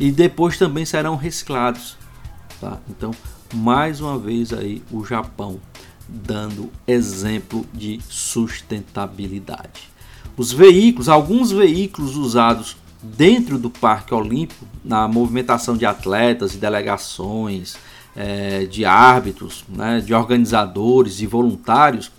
E 0.00 0.10
depois 0.10 0.58
também 0.58 0.84
serão 0.84 1.16
reciclados. 1.16 1.96
Tá? 2.60 2.78
Então, 2.88 3.12
mais 3.54 4.00
uma 4.00 4.18
vez 4.18 4.52
aí 4.52 4.82
o 4.90 5.04
Japão 5.04 5.60
dando 6.08 6.70
exemplo 6.86 7.66
de 7.72 8.00
sustentabilidade. 8.08 9.90
Os 10.36 10.52
veículos, 10.52 11.08
alguns 11.08 11.50
veículos 11.50 12.16
usados 12.16 12.76
dentro 13.02 13.58
do 13.58 13.68
Parque 13.68 14.14
Olímpico, 14.14 14.66
na 14.84 15.06
movimentação 15.08 15.76
de 15.76 15.84
atletas 15.84 16.54
e 16.54 16.58
delegações, 16.58 17.76
é, 18.14 18.64
de 18.66 18.84
árbitros, 18.84 19.64
né, 19.68 20.00
de 20.00 20.14
organizadores 20.14 21.20
e 21.20 21.26
voluntários, 21.26 22.10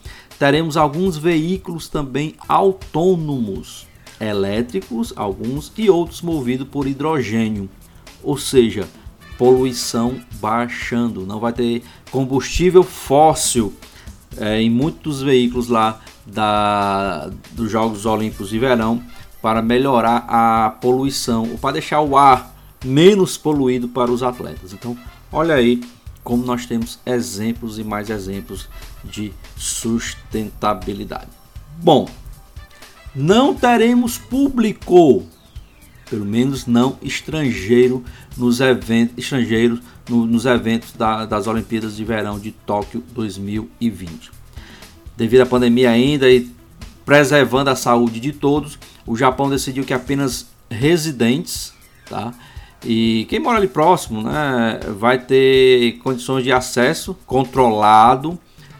teremos 0.43 0.75
alguns 0.75 1.15
veículos 1.15 1.87
também 1.87 2.35
autônomos, 2.49 3.87
elétricos, 4.19 5.13
alguns 5.15 5.71
e 5.77 5.89
outros 5.89 6.21
movidos 6.21 6.67
por 6.67 6.85
hidrogênio, 6.85 7.69
ou 8.21 8.37
seja, 8.37 8.85
poluição 9.37 10.19
baixando, 10.41 11.25
não 11.25 11.39
vai 11.39 11.53
ter 11.53 11.81
combustível 12.11 12.83
fóssil 12.83 13.73
é, 14.35 14.61
em 14.61 14.69
muitos 14.69 15.21
veículos 15.21 15.69
lá 15.69 16.01
da, 16.25 17.31
dos 17.53 17.71
Jogos 17.71 18.05
Olímpicos 18.05 18.49
de 18.49 18.59
Verão 18.59 19.01
para 19.41 19.61
melhorar 19.61 20.25
a 20.27 20.71
poluição 20.71 21.43
ou 21.51 21.57
para 21.57 21.75
deixar 21.75 22.01
o 22.01 22.17
ar 22.17 22.53
menos 22.83 23.37
poluído 23.37 23.87
para 23.87 24.11
os 24.11 24.21
atletas. 24.21 24.73
Então, 24.73 24.97
olha 25.31 25.55
aí 25.55 25.81
como 26.23 26.45
nós 26.45 26.65
temos 26.65 26.99
exemplos 27.05 27.77
e 27.77 27.83
mais 27.83 28.09
exemplos 28.09 28.67
de 29.03 29.33
sustentabilidade. 29.57 31.27
Bom, 31.77 32.07
não 33.13 33.53
teremos 33.53 34.17
público, 34.17 35.23
pelo 36.09 36.25
menos 36.25 36.65
não 36.65 36.97
estrangeiro 37.01 38.03
nos 38.37 38.59
eventos 38.59 39.17
estrangeiros 39.17 39.79
no, 40.09 40.25
nos 40.25 40.45
eventos 40.45 40.93
da, 40.93 41.25
das 41.25 41.47
Olimpíadas 41.47 41.95
de 41.95 42.03
Verão 42.03 42.39
de 42.39 42.51
Tóquio 42.51 43.03
2020. 43.13 44.31
Devido 45.15 45.41
à 45.41 45.45
pandemia 45.45 45.91
ainda 45.91 46.29
e 46.29 46.49
preservando 47.05 47.69
a 47.69 47.75
saúde 47.75 48.19
de 48.19 48.31
todos, 48.31 48.79
o 49.05 49.15
Japão 49.15 49.49
decidiu 49.49 49.83
que 49.83 49.93
apenas 49.93 50.47
residentes, 50.69 51.73
tá? 52.09 52.33
E 52.85 53.25
quem 53.29 53.39
mora 53.39 53.57
ali 53.57 53.67
próximo, 53.67 54.21
né, 54.21 54.79
vai 54.97 55.17
ter 55.17 55.93
condições 56.03 56.43
de 56.43 56.51
acesso 56.51 57.15
controlado, 57.25 58.37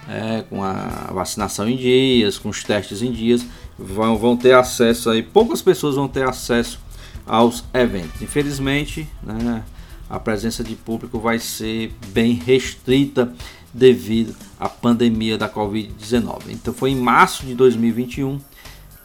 é, 0.10 0.44
com 0.50 0.62
a 0.62 1.10
vacinação 1.14 1.68
em 1.70 1.78
dias, 1.78 2.38
com 2.38 2.50
os 2.50 2.64
testes 2.64 3.02
em 3.02 3.12
dias, 3.12 3.46
vão, 3.78 4.18
vão 4.18 4.36
ter 4.36 4.54
acesso 4.54 5.10
aí. 5.10 5.24
Poucas 5.24 5.62
pessoas 5.62 5.96
vão 5.96 6.08
ter 6.08 6.28
acesso 6.28 6.80
aos 7.26 7.64
eventos. 7.74 8.22
Infelizmente, 8.22 9.08
né, 9.22 9.64
a 10.10 10.20
presença 10.20 10.64
de 10.64 10.76
público 10.76 11.20
vai 11.20 11.40
ser 11.40 11.94
bem 12.08 12.34
restrita 12.34 13.34
devido 13.74 14.36
à 14.60 14.70
pandemia 14.70 15.38
da 15.38 15.50
Covid-19. 15.50 16.50
Então 16.50 16.74
foi 16.74 16.92
em 16.92 16.96
março 16.96 17.46
de 17.46 17.56
2021 17.56 18.40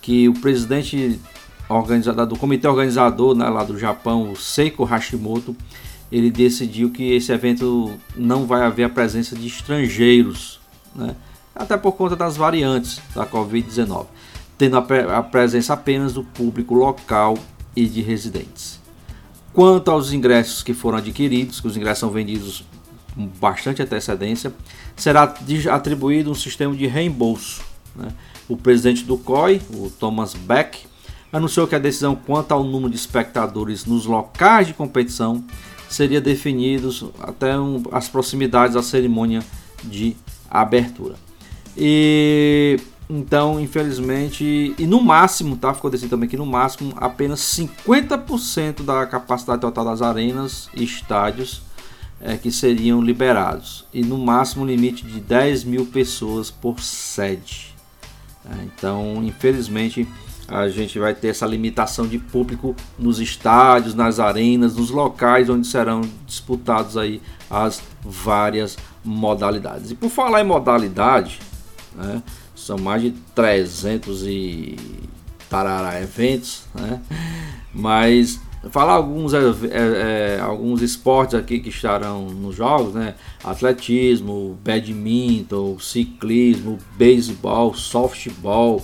que 0.03 0.29
o 0.29 0.35
presidente 0.35 1.19
organizador 1.69 2.27
do 2.27 2.37
comitê 2.37 2.67
organizador 2.67 3.35
né, 3.35 3.49
lá 3.49 3.65
do 3.65 3.79
Japão, 3.79 4.33
o 4.33 4.37
Seiko 4.37 4.85
Hashimoto, 4.85 5.55
ele 6.11 6.31
decidiu 6.31 6.91
que 6.91 7.13
esse 7.13 7.31
evento 7.33 7.99
não 8.17 8.47
vai 8.47 8.63
haver 8.63 8.85
a 8.85 8.89
presença 8.89 9.37
de 9.37 9.47
estrangeiros, 9.47 10.61
né, 10.95 11.15
até 11.55 11.77
por 11.77 11.93
conta 11.93 12.17
das 12.17 12.37
variantes 12.37 13.01
da 13.15 13.27
Covid-19, 13.27 14.07
tendo 14.57 14.79
a, 14.79 15.19
a 15.19 15.23
presença 15.23 15.75
apenas 15.75 16.15
do 16.15 16.25
público 16.25 16.75
local 16.75 17.37
e 17.77 17.87
de 17.87 18.01
residentes. 18.01 18.81
Quanto 19.53 19.91
aos 19.91 20.13
ingressos 20.13 20.63
que 20.63 20.73
foram 20.73 20.99
adquiridos, 20.99 21.61
que 21.61 21.67
os 21.67 21.77
ingressos 21.77 22.01
são 22.01 22.11
vendidos 22.11 22.65
com 23.15 23.27
bastante 23.27 23.83
antecedência, 23.83 24.53
será 24.97 25.35
atribuído 25.73 26.31
um 26.31 26.35
sistema 26.35 26.75
de 26.75 26.87
reembolso. 26.87 27.63
Né? 27.97 28.09
O 28.49 28.57
presidente 28.57 29.03
do 29.05 29.19
COI, 29.19 29.61
o 29.71 29.91
Thomas 29.91 30.35
Beck, 30.35 30.87
anunciou 31.33 31.67
que 31.67 31.75
a 31.75 31.79
decisão 31.79 32.15
quanto 32.15 32.53
ao 32.53 32.65
número 32.65 32.91
de 32.91 32.97
espectadores 32.97 33.85
nos 33.85 34.07
locais 34.07 34.67
de 34.67 34.75
competição 34.75 35.45
seria 35.89 36.21
definidos 36.21 37.05
até 37.21 37.59
um, 37.59 37.83
as 37.93 38.09
proximidades 38.09 38.75
da 38.75 38.83
cerimônia 38.83 39.43
de 39.85 40.17
abertura. 40.51 41.17
E 41.77 42.79
então, 43.11 43.59
infelizmente, 43.59 44.75
e 44.79 44.87
no 44.87 45.01
máximo, 45.01 45.57
tá? 45.57 45.73
Ficou 45.73 45.91
decidido 45.91 46.11
também 46.11 46.29
que 46.29 46.37
no 46.37 46.45
máximo 46.45 46.93
apenas 46.97 47.41
50% 47.41 48.83
da 48.83 49.07
capacidade 49.07 49.63
total 49.63 49.87
das 49.87 50.03
arenas 50.03 50.69
e 50.75 50.85
estádios 50.85 51.63
é, 52.21 52.37
que 52.37 52.53
seriam 52.53 53.01
liberados. 53.01 53.87
E 53.95 54.03
no 54.03 54.19
máximo 54.19 54.67
limite 54.67 55.07
de 55.07 55.21
10 55.21 55.65
mil 55.65 55.87
pessoas 55.87 56.51
por 56.51 56.81
sede. 56.81 57.75
É, 58.45 58.65
então, 58.65 59.23
infelizmente, 59.25 60.07
a 60.49 60.69
gente 60.69 60.99
vai 60.99 61.15
ter 61.15 61.29
essa 61.29 61.47
limitação 61.47 62.07
de 62.07 62.19
público 62.19 62.75
nos 62.99 63.21
estádios, 63.21 63.95
nas 63.95 64.19
arenas, 64.19 64.77
nos 64.77 64.91
locais 64.91 65.51
onde 65.51 65.67
serão 65.67 66.01
disputados 66.27 66.97
aí 66.97 67.21
as 67.51 67.83
várias 68.03 68.79
modalidades. 69.05 69.91
E 69.91 69.95
por 69.95 70.09
falar 70.09 70.41
em 70.41 70.45
modalidade, 70.45 71.39
né, 71.95 72.23
são 72.57 72.79
mais 72.79 73.03
de 73.03 73.11
300 73.35 74.27
e 74.27 74.77
tarará 75.51 76.01
eventos, 76.01 76.65
né? 76.75 77.01
Mas 77.73 78.41
falar 78.71 78.95
alguns, 78.95 79.33
é, 79.35 79.39
é, 79.71 80.41
alguns 80.41 80.83
esportes 80.83 81.35
aqui 81.35 81.61
que 81.61 81.69
estarão 81.69 82.27
nos 82.27 82.57
jogos, 82.57 82.95
né? 82.95 83.15
Atletismo, 83.45 84.59
badminton, 84.65 85.79
ciclismo, 85.79 86.79
beisebol, 86.97 87.75
softball, 87.75 88.83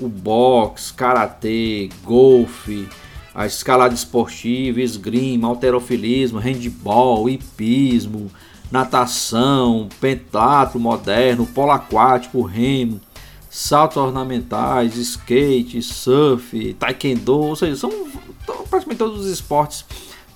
o 0.00 0.08
boxe, 0.08 0.92
karatê, 0.92 1.88
golfe, 2.02 2.88
a 3.34 3.46
escalada 3.46 3.94
esportiva, 3.94 4.80
esgrima, 4.80 5.48
alterofilismo, 5.48 6.38
handball, 6.38 7.28
hipismo, 7.28 8.30
natação, 8.70 9.88
pentatlo 10.00 10.80
moderno, 10.80 11.46
polo 11.46 11.72
aquático, 11.72 12.42
remo, 12.42 13.00
saltos 13.48 13.96
ornamentais, 13.96 14.96
skate, 14.96 15.82
surf, 15.82 16.74
taekwondo, 16.74 17.38
ou 17.38 17.56
seja, 17.56 17.76
são 17.76 17.90
praticamente 18.68 18.98
todos 18.98 19.20
os 19.20 19.26
esportes, 19.26 19.84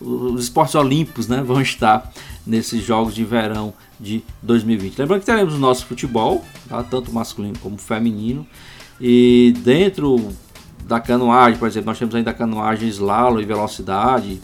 os 0.00 0.44
esportes 0.44 0.74
olímpicos, 0.74 1.28
né, 1.28 1.42
vão 1.42 1.60
estar 1.60 2.12
nesses 2.46 2.84
jogos 2.84 3.14
de 3.14 3.24
verão 3.24 3.72
de 3.98 4.22
2020. 4.42 4.98
Lembrando 4.98 5.20
que 5.20 5.26
teremos 5.26 5.54
o 5.54 5.58
nosso 5.58 5.86
futebol, 5.86 6.44
tá, 6.68 6.82
tanto 6.82 7.12
masculino 7.12 7.58
como 7.58 7.78
feminino, 7.78 8.46
e 9.00 9.54
dentro 9.62 10.32
da 10.86 11.00
canoagem, 11.00 11.58
por 11.58 11.66
exemplo, 11.66 11.86
nós 11.86 11.98
temos 11.98 12.14
ainda 12.14 12.30
a 12.30 12.34
canoagem 12.34 12.88
slalom 12.88 13.40
e 13.40 13.44
velocidade. 13.44 14.40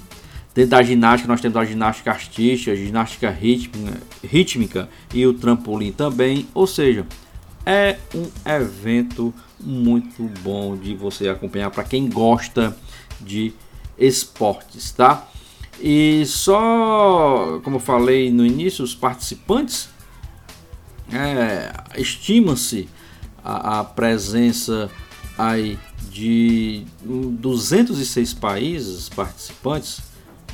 Dentro 0.55 0.71
da 0.71 0.83
ginástica, 0.83 1.31
nós 1.31 1.41
temos 1.41 1.57
a 1.57 1.65
ginástica 1.65 2.11
artística, 2.11 2.73
a 2.73 2.75
ginástica 2.75 3.31
rítmica, 3.31 4.01
rítmica 4.25 4.89
e 5.15 5.27
o 5.27 5.35
trampolim 5.35 5.93
também. 5.93 6.49
Ou 6.55 6.67
seja, 6.67 7.07
é 7.65 7.99
um 8.15 8.27
evento 8.51 9.33
muito 9.61 10.23
bom 10.43 10.77
de 10.77 10.95
você 10.95 11.29
acompanhar 11.29 11.71
para 11.71 11.85
quem 11.85 12.09
gosta 12.09 12.77
de 13.21 13.53
esportes, 13.99 14.91
tá? 14.93 15.30
E 15.81 16.25
só, 16.27 17.61
como 17.65 17.77
eu 17.77 17.81
falei 17.81 18.31
no 18.31 18.45
início, 18.45 18.85
os 18.85 18.95
participantes 18.95 19.89
é, 21.13 21.73
estima-se 21.97 22.89
a, 23.43 23.81
a, 23.81 23.85
presença 23.85 24.91
aí 25.39 25.79
de 26.11 26.85
206 27.03 28.35
países 28.35 29.09
participantes, 29.09 30.03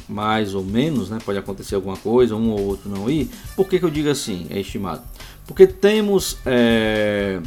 mais 0.09 0.55
ou 0.55 0.63
menos, 0.63 1.11
né? 1.11 1.19
Pode 1.25 1.39
acontecer 1.39 1.75
alguma 1.75 1.97
coisa, 1.97 2.37
um 2.37 2.51
ou 2.51 2.61
outro 2.61 2.89
não 2.89 3.11
ir. 3.11 3.29
Por 3.57 3.67
que, 3.67 3.81
que 3.81 3.85
eu 3.85 3.91
digo 3.91 4.09
assim? 4.09 4.47
É 4.51 4.61
estimado 4.61 5.03
porque 5.47 5.67
temos 5.67 6.37
é, 6.45 7.41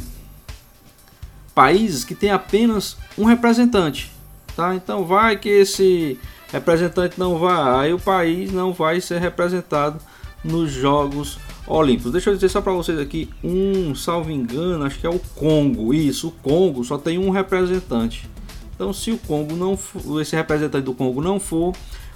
países 1.54 2.02
que 2.04 2.14
têm 2.14 2.30
apenas 2.30 2.96
um 3.16 3.24
representante. 3.24 4.10
Tá? 4.56 4.74
Então 4.74 5.04
vai 5.04 5.36
que 5.36 5.48
esse 5.48 6.18
representante 6.52 7.18
não 7.18 7.38
vai, 7.38 7.86
aí 7.86 7.94
o 7.94 7.98
país 7.98 8.52
não 8.52 8.72
vai 8.72 9.00
ser 9.00 9.20
representado 9.20 9.98
nos 10.42 10.70
Jogos 10.70 11.38
Olímpicos. 11.66 12.12
Deixa 12.12 12.30
eu 12.30 12.34
dizer 12.34 12.48
só 12.48 12.60
para 12.60 12.72
vocês 12.72 12.98
aqui, 12.98 13.30
um, 13.44 13.94
salvo 13.94 14.30
engano, 14.30 14.84
acho 14.84 14.98
que 14.98 15.06
é 15.06 15.10
o 15.10 15.20
Congo. 15.36 15.94
Isso, 15.94 16.28
o 16.28 16.32
Congo 16.32 16.84
só 16.84 16.98
tem 16.98 17.18
um 17.18 17.30
representante. 17.30 18.28
Então, 18.74 18.92
se 18.92 19.10
o 19.10 19.18
Congo 19.18 19.54
não 19.54 19.76
for, 19.76 20.20
esse 20.20 20.34
representante 20.34 20.84
do 20.84 20.94
Congo 20.94 21.20
não 21.20 21.38
for, 21.38 21.74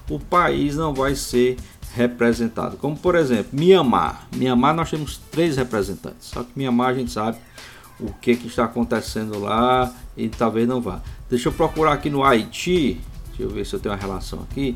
o 0.08 0.18
país 0.18 0.76
não 0.76 0.94
vai 0.94 1.14
ser 1.14 1.56
representado. 1.94 2.76
Como 2.76 2.96
por 2.96 3.14
exemplo, 3.14 3.50
Mianmar. 3.52 4.26
Mianmar 4.34 4.74
nós 4.74 4.90
temos 4.90 5.20
três 5.30 5.56
representantes. 5.56 6.28
Só 6.28 6.42
que 6.42 6.50
Mianmar 6.56 6.90
a 6.90 6.94
gente 6.94 7.12
sabe 7.12 7.38
o 8.00 8.12
que, 8.14 8.34
que 8.34 8.48
está 8.48 8.64
acontecendo 8.64 9.38
lá 9.38 9.94
e 10.16 10.28
talvez 10.28 10.66
não 10.66 10.80
vá. 10.80 11.00
Deixa 11.30 11.48
eu 11.48 11.52
procurar 11.52 11.92
aqui 11.92 12.10
no 12.10 12.24
Haiti. 12.24 13.00
Deixa 13.36 13.42
eu 13.42 13.50
ver 13.50 13.66
se 13.66 13.74
eu 13.74 13.80
tenho 13.80 13.94
uma 13.94 14.00
relação 14.00 14.40
aqui. 14.50 14.74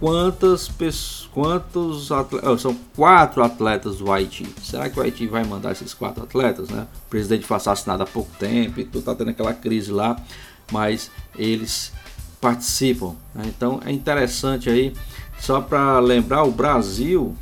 quantas 0.00 0.68
pessoas, 0.68 1.30
quantos 1.32 2.10
atletas, 2.10 2.60
são 2.60 2.76
quatro 2.96 3.42
atletas 3.42 3.98
do 3.98 4.10
Haiti. 4.10 4.44
Será 4.60 4.90
que 4.90 4.98
o 4.98 5.02
Haiti 5.02 5.28
vai 5.28 5.44
mandar 5.44 5.70
esses 5.70 5.94
quatro 5.94 6.24
atletas, 6.24 6.68
né? 6.68 6.88
O 7.06 7.10
presidente 7.10 7.46
foi 7.46 7.56
assassinado 7.56 8.02
há 8.02 8.06
pouco 8.06 8.30
tempo 8.36 8.80
e 8.80 8.84
tudo 8.84 9.04
tá 9.04 9.14
tendo 9.14 9.30
aquela 9.30 9.54
crise 9.54 9.92
lá, 9.92 10.16
mas 10.72 11.10
eles 11.36 11.92
participam. 12.40 13.14
Né? 13.32 13.44
Então 13.46 13.80
é 13.84 13.92
interessante 13.92 14.68
aí, 14.68 14.92
só 15.38 15.60
para 15.60 16.00
lembrar, 16.00 16.42
o 16.42 16.50
Brasil, 16.50 17.36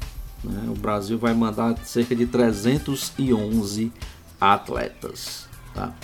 né? 0.44 0.64
o 0.68 0.74
Brasil 0.74 1.18
vai 1.18 1.32
mandar 1.32 1.74
cerca 1.84 2.14
de 2.14 2.26
311 2.26 3.90
atletas. 4.38 5.48
Tá? 5.74 5.94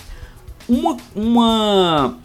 Uma, 0.66 0.96
uma 1.14 2.18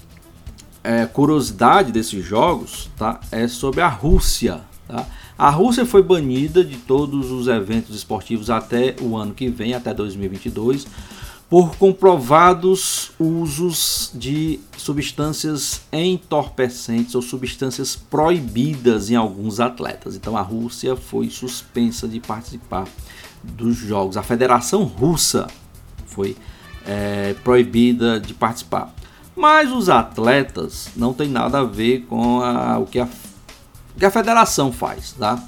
é, 0.83 1.05
curiosidade 1.05 1.91
desses 1.91 2.23
jogos 2.25 2.89
tá, 2.97 3.19
é 3.31 3.47
sobre 3.47 3.81
a 3.81 3.87
Rússia. 3.87 4.61
Tá? 4.87 5.05
A 5.37 5.49
Rússia 5.49 5.85
foi 5.85 6.03
banida 6.03 6.63
de 6.63 6.77
todos 6.77 7.31
os 7.31 7.47
eventos 7.47 7.95
esportivos 7.95 8.49
até 8.49 8.95
o 9.01 9.15
ano 9.15 9.33
que 9.33 9.49
vem, 9.49 9.73
até 9.73 9.93
2022, 9.93 10.85
por 11.49 11.75
comprovados 11.75 13.11
usos 13.19 14.11
de 14.13 14.59
substâncias 14.77 15.81
entorpecentes 15.91 17.13
ou 17.13 17.21
substâncias 17.21 17.95
proibidas 17.95 19.09
em 19.09 19.15
alguns 19.15 19.59
atletas. 19.59 20.15
Então 20.15 20.37
a 20.37 20.41
Rússia 20.41 20.95
foi 20.95 21.29
suspensa 21.29 22.07
de 22.07 22.19
participar 22.19 22.87
dos 23.43 23.75
jogos. 23.75 24.17
A 24.17 24.23
Federação 24.23 24.83
Russa 24.83 25.47
foi 26.05 26.37
é, 26.85 27.35
proibida 27.43 28.19
de 28.19 28.33
participar. 28.33 28.93
Mas 29.35 29.71
os 29.71 29.89
atletas 29.89 30.89
não 30.95 31.13
tem 31.13 31.29
nada 31.29 31.59
a 31.59 31.63
ver 31.63 32.01
com 32.01 32.41
a, 32.41 32.77
o, 32.79 32.85
que 32.85 32.99
a, 32.99 33.07
o 33.95 33.99
que 33.99 34.05
a 34.05 34.11
federação 34.11 34.71
faz, 34.71 35.13
tá? 35.13 35.41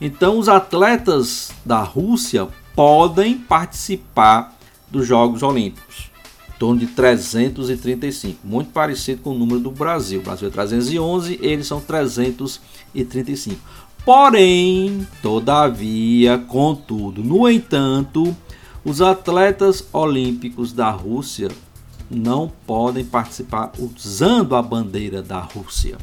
Então 0.00 0.38
os 0.38 0.48
atletas 0.48 1.52
da 1.64 1.80
Rússia 1.80 2.48
podem 2.74 3.38
participar 3.38 4.56
dos 4.90 5.06
Jogos 5.06 5.42
Olímpicos, 5.42 6.10
em 6.48 6.58
torno 6.58 6.80
de 6.80 6.86
335, 6.88 8.38
muito 8.44 8.70
parecido 8.70 9.22
com 9.22 9.30
o 9.30 9.38
número 9.38 9.60
do 9.60 9.70
Brasil. 9.70 10.20
O 10.20 10.22
Brasil 10.22 10.48
é 10.48 10.50
311, 10.50 11.38
eles 11.40 11.66
são 11.66 11.80
335. 11.80 13.58
Porém, 14.04 15.06
todavia, 15.22 16.36
contudo, 16.36 17.22
no 17.22 17.48
entanto, 17.48 18.36
os 18.84 19.00
atletas 19.00 19.86
olímpicos 19.92 20.72
da 20.72 20.90
Rússia 20.90 21.48
não 22.12 22.52
podem 22.66 23.04
participar 23.04 23.72
usando 23.78 24.54
a 24.54 24.62
bandeira 24.62 25.22
da 25.22 25.40
Rússia. 25.40 25.96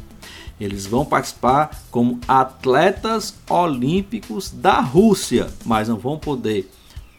Eles 0.60 0.86
vão 0.86 1.04
participar 1.06 1.70
como 1.90 2.20
atletas 2.28 3.34
olímpicos 3.48 4.50
da 4.50 4.80
Rússia, 4.80 5.48
mas 5.64 5.88
não 5.88 5.96
vão 5.96 6.18
poder 6.18 6.70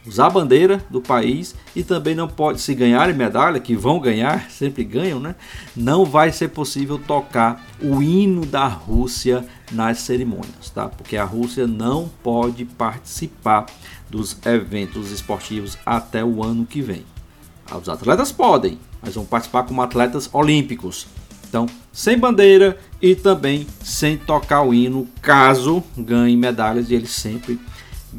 usar 0.06 0.26
a 0.26 0.30
bandeira 0.30 0.84
do 0.90 1.00
país 1.00 1.54
e 1.74 1.82
também 1.82 2.14
não 2.14 2.28
pode 2.28 2.60
se 2.60 2.74
ganharem 2.74 3.14
medalha, 3.14 3.60
que 3.60 3.74
vão 3.74 4.00
ganhar, 4.00 4.50
sempre 4.50 4.84
ganham, 4.84 5.20
né? 5.20 5.34
Não 5.76 6.04
vai 6.04 6.32
ser 6.32 6.48
possível 6.48 6.98
tocar 6.98 7.64
o 7.80 8.02
hino 8.02 8.44
da 8.44 8.66
Rússia 8.66 9.44
nas 9.70 9.98
cerimônias, 9.98 10.70
tá? 10.72 10.88
Porque 10.88 11.16
a 11.16 11.24
Rússia 11.24 11.66
não 11.66 12.08
pode 12.22 12.64
participar 12.64 13.66
dos 14.08 14.36
eventos 14.44 15.10
esportivos 15.10 15.78
até 15.86 16.24
o 16.24 16.42
ano 16.42 16.66
que 16.66 16.82
vem. 16.82 17.04
Os 17.76 17.88
atletas 17.88 18.32
podem, 18.32 18.78
mas 19.00 19.14
vão 19.14 19.24
participar 19.24 19.64
como 19.64 19.82
atletas 19.82 20.28
olímpicos. 20.32 21.06
Então, 21.48 21.66
sem 21.92 22.18
bandeira 22.18 22.78
e 23.00 23.14
também 23.14 23.66
sem 23.82 24.16
tocar 24.16 24.62
o 24.62 24.72
hino, 24.72 25.06
caso 25.20 25.82
ganhem 25.96 26.36
medalhas, 26.36 26.90
e 26.90 26.94
eles 26.94 27.10
sempre 27.10 27.60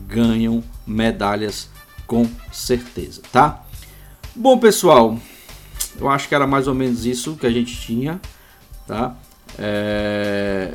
ganham 0.07 0.63
medalhas 0.85 1.69
com 2.05 2.29
certeza, 2.51 3.21
tá? 3.31 3.63
Bom, 4.35 4.57
pessoal, 4.57 5.17
eu 5.99 6.09
acho 6.09 6.27
que 6.27 6.35
era 6.35 6.45
mais 6.45 6.67
ou 6.67 6.75
menos 6.75 7.05
isso 7.05 7.35
que 7.35 7.47
a 7.47 7.51
gente 7.51 7.75
tinha, 7.79 8.19
tá? 8.87 9.15
É... 9.57 10.73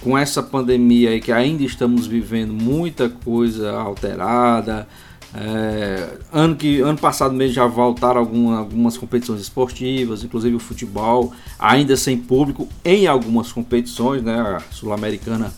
Com 0.00 0.16
essa 0.16 0.42
pandemia 0.42 1.10
aí 1.10 1.20
que 1.20 1.32
ainda 1.32 1.64
estamos 1.64 2.06
vivendo 2.06 2.52
muita 2.52 3.08
coisa 3.08 3.72
alterada, 3.72 4.88
é, 5.34 6.18
ano, 6.32 6.56
que, 6.56 6.80
ano 6.80 6.98
passado 6.98 7.34
mesmo 7.34 7.54
já 7.54 7.66
voltaram 7.66 8.20
alguma, 8.20 8.58
algumas 8.58 8.96
competições 8.96 9.40
esportivas, 9.40 10.22
inclusive 10.22 10.54
o 10.54 10.60
futebol, 10.60 11.32
ainda 11.58 11.96
sem 11.96 12.16
público 12.16 12.68
em 12.84 13.06
algumas 13.06 13.52
competições, 13.52 14.22
né? 14.22 14.38
A 14.38 14.60
Sul-Americana, 14.70 15.52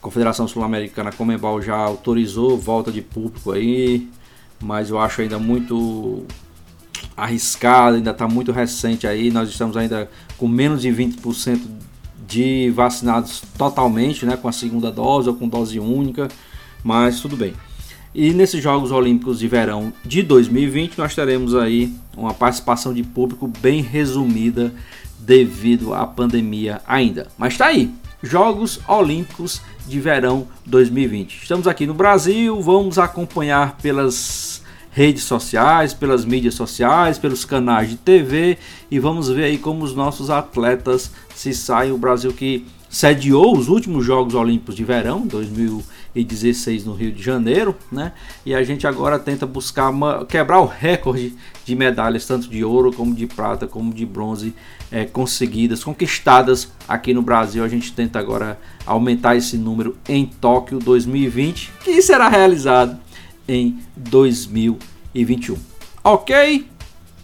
Confederação 0.00 0.46
Sul-Americana 0.46 1.10
Comembol 1.10 1.60
já 1.62 1.76
autorizou 1.76 2.56
volta 2.58 2.92
de 2.92 3.02
público 3.02 3.52
aí, 3.52 4.08
mas 4.62 4.90
eu 4.90 4.98
acho 4.98 5.22
ainda 5.22 5.38
muito 5.38 6.24
arriscado, 7.16 7.96
ainda 7.96 8.10
está 8.10 8.28
muito 8.28 8.52
recente 8.52 9.06
aí. 9.06 9.30
Nós 9.30 9.48
estamos 9.48 9.76
ainda 9.76 10.08
com 10.36 10.46
menos 10.46 10.82
de 10.82 10.90
20% 10.90 11.60
de 12.28 12.70
vacinados 12.70 13.42
totalmente, 13.56 14.26
né? 14.26 14.36
Com 14.36 14.48
a 14.48 14.52
segunda 14.52 14.90
dose 14.90 15.28
ou 15.28 15.34
com 15.34 15.48
dose 15.48 15.80
única, 15.80 16.28
mas 16.84 17.20
tudo 17.20 17.36
bem. 17.36 17.54
E 18.18 18.32
nesses 18.32 18.62
Jogos 18.62 18.92
Olímpicos 18.92 19.40
de 19.40 19.46
Verão 19.46 19.92
de 20.02 20.22
2020 20.22 20.96
nós 20.96 21.14
teremos 21.14 21.54
aí 21.54 21.92
uma 22.16 22.32
participação 22.32 22.94
de 22.94 23.02
público 23.02 23.46
bem 23.46 23.82
resumida 23.82 24.72
devido 25.18 25.92
à 25.92 26.06
pandemia 26.06 26.80
ainda. 26.86 27.28
Mas 27.36 27.52
está 27.52 27.66
aí, 27.66 27.92
Jogos 28.22 28.80
Olímpicos 28.88 29.60
de 29.86 30.00
Verão 30.00 30.48
2020. 30.64 31.42
Estamos 31.42 31.68
aqui 31.68 31.86
no 31.86 31.92
Brasil, 31.92 32.58
vamos 32.62 32.98
acompanhar 32.98 33.76
pelas 33.82 34.62
redes 34.90 35.24
sociais, 35.24 35.92
pelas 35.92 36.24
mídias 36.24 36.54
sociais, 36.54 37.18
pelos 37.18 37.44
canais 37.44 37.90
de 37.90 37.96
TV 37.96 38.56
e 38.90 38.98
vamos 38.98 39.28
ver 39.28 39.44
aí 39.44 39.58
como 39.58 39.84
os 39.84 39.94
nossos 39.94 40.30
atletas 40.30 41.10
se 41.34 41.52
saem. 41.52 41.92
O 41.92 41.98
Brasil 41.98 42.32
que 42.32 42.64
sediou 42.88 43.54
os 43.54 43.68
últimos 43.68 44.06
Jogos 44.06 44.34
Olímpicos 44.34 44.74
de 44.74 44.84
Verão 44.84 45.26
2020 45.26 46.05
2016 46.16 46.84
no 46.84 46.94
Rio 46.94 47.12
de 47.12 47.22
Janeiro, 47.22 47.76
né? 47.92 48.12
E 48.44 48.54
a 48.54 48.62
gente 48.62 48.86
agora 48.86 49.18
tenta 49.18 49.46
buscar 49.46 49.90
uma, 49.90 50.24
quebrar 50.24 50.60
o 50.60 50.66
recorde 50.66 51.34
de 51.64 51.74
medalhas, 51.76 52.26
tanto 52.26 52.48
de 52.48 52.64
ouro 52.64 52.92
como 52.92 53.14
de 53.14 53.26
prata, 53.26 53.66
como 53.66 53.92
de 53.92 54.06
bronze, 54.06 54.54
é, 54.90 55.04
conseguidas, 55.04 55.84
conquistadas 55.84 56.72
aqui 56.88 57.12
no 57.12 57.22
Brasil. 57.22 57.62
A 57.62 57.68
gente 57.68 57.92
tenta 57.92 58.18
agora 58.18 58.58
aumentar 58.86 59.36
esse 59.36 59.58
número 59.58 59.96
em 60.08 60.26
Tóquio 60.26 60.78
2020, 60.78 61.72
que 61.84 62.00
será 62.00 62.28
realizado 62.28 62.98
em 63.46 63.78
2021. 63.96 65.56
Ok? 66.02 66.66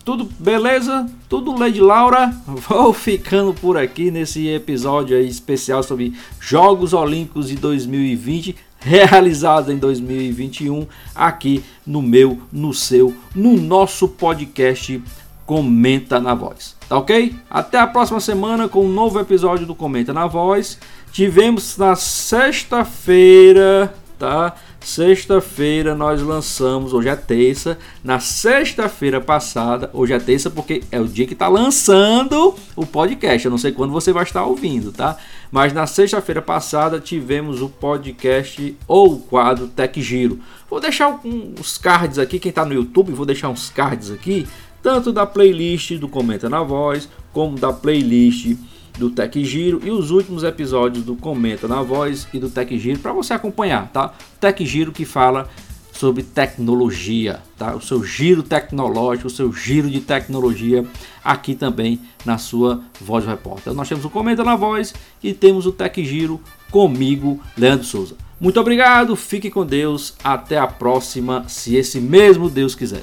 Tudo 0.04 0.28
beleza? 0.36 1.08
Tudo 1.28 1.56
Lady 1.56 1.80
Laura? 1.80 2.34
Vou 2.44 2.92
ficando 2.92 3.54
por 3.54 3.78
aqui 3.78 4.10
nesse 4.10 4.48
episódio 4.48 5.16
especial 5.20 5.80
sobre 5.84 6.12
Jogos 6.40 6.92
Olímpicos 6.92 7.48
de 7.48 7.54
2020 7.54 8.56
realizada 8.82 9.72
em 9.72 9.78
2021 9.78 10.86
aqui 11.14 11.64
no 11.86 12.02
meu, 12.02 12.40
no 12.52 12.74
seu, 12.74 13.14
no 13.34 13.56
nosso 13.56 14.08
podcast 14.08 15.02
Comenta 15.46 16.20
na 16.20 16.34
Voz. 16.34 16.76
Tá 16.88 16.98
ok? 16.98 17.34
Até 17.50 17.78
a 17.78 17.86
próxima 17.86 18.18
semana 18.20 18.68
com 18.68 18.84
um 18.84 18.92
novo 18.92 19.20
episódio 19.20 19.66
do 19.66 19.74
Comenta 19.74 20.12
na 20.12 20.26
Voz. 20.26 20.78
Tivemos 21.12 21.76
na 21.76 21.94
sexta-feira, 21.94 23.94
tá? 24.18 24.54
Sexta-feira 24.84 25.94
nós 25.94 26.20
lançamos, 26.20 26.92
hoje 26.92 27.08
é 27.08 27.14
terça. 27.14 27.78
Na 28.02 28.18
sexta-feira 28.18 29.20
passada, 29.20 29.88
hoje 29.92 30.12
é 30.12 30.18
terça 30.18 30.50
porque 30.50 30.82
é 30.90 31.00
o 31.00 31.06
dia 31.06 31.24
que 31.26 31.34
está 31.34 31.46
lançando 31.46 32.54
o 32.74 32.84
podcast. 32.84 33.44
Eu 33.44 33.50
não 33.50 33.58
sei 33.58 33.70
quando 33.70 33.92
você 33.92 34.12
vai 34.12 34.24
estar 34.24 34.44
ouvindo, 34.44 34.90
tá? 34.90 35.16
Mas 35.52 35.72
na 35.72 35.86
sexta-feira 35.86 36.42
passada 36.42 36.98
tivemos 36.98 37.62
o 37.62 37.68
podcast 37.68 38.76
ou 38.88 39.14
o 39.14 39.18
quadro 39.20 39.68
Tech 39.68 40.02
Giro. 40.02 40.40
Vou 40.68 40.80
deixar 40.80 41.20
uns 41.24 41.78
cards 41.78 42.18
aqui, 42.18 42.40
quem 42.40 42.50
está 42.50 42.64
no 42.64 42.74
YouTube, 42.74 43.12
vou 43.12 43.24
deixar 43.24 43.50
uns 43.50 43.70
cards 43.70 44.10
aqui, 44.10 44.48
tanto 44.82 45.12
da 45.12 45.24
playlist 45.24 45.92
do 45.92 46.08
Comenta 46.08 46.50
na 46.50 46.62
Voz, 46.62 47.08
como 47.32 47.56
da 47.56 47.72
playlist 47.72 48.56
do 48.98 49.10
Tech 49.10 49.44
Giro 49.44 49.80
e 49.84 49.90
os 49.90 50.10
últimos 50.10 50.42
episódios 50.42 51.04
do 51.04 51.16
Comenta 51.16 51.66
na 51.66 51.82
Voz 51.82 52.26
e 52.32 52.38
do 52.38 52.50
Tech 52.50 52.78
Giro 52.78 52.98
para 52.98 53.12
você 53.12 53.32
acompanhar, 53.34 53.90
tá? 53.92 54.12
Tech 54.40 54.64
Giro 54.64 54.92
que 54.92 55.04
fala 55.04 55.48
sobre 55.92 56.22
tecnologia, 56.22 57.40
tá? 57.56 57.74
O 57.76 57.80
seu 57.80 58.02
giro 58.02 58.42
tecnológico, 58.42 59.28
o 59.28 59.30
seu 59.30 59.52
giro 59.52 59.90
de 59.90 60.00
tecnologia 60.00 60.84
aqui 61.22 61.54
também 61.54 62.00
na 62.24 62.38
sua 62.38 62.80
Voz 63.00 63.24
Repórter. 63.24 63.72
Nós 63.74 63.88
temos 63.88 64.04
o 64.04 64.10
Comenta 64.10 64.42
na 64.42 64.56
Voz 64.56 64.94
e 65.22 65.32
temos 65.32 65.66
o 65.66 65.72
Tech 65.72 66.04
Giro 66.04 66.40
comigo, 66.70 67.40
Leandro 67.56 67.84
Souza. 67.84 68.16
Muito 68.40 68.58
obrigado, 68.58 69.14
fique 69.14 69.50
com 69.50 69.64
Deus, 69.64 70.14
até 70.24 70.58
a 70.58 70.66
próxima, 70.66 71.44
se 71.46 71.76
esse 71.76 72.00
mesmo 72.00 72.50
Deus 72.50 72.74
quiser. 72.74 73.02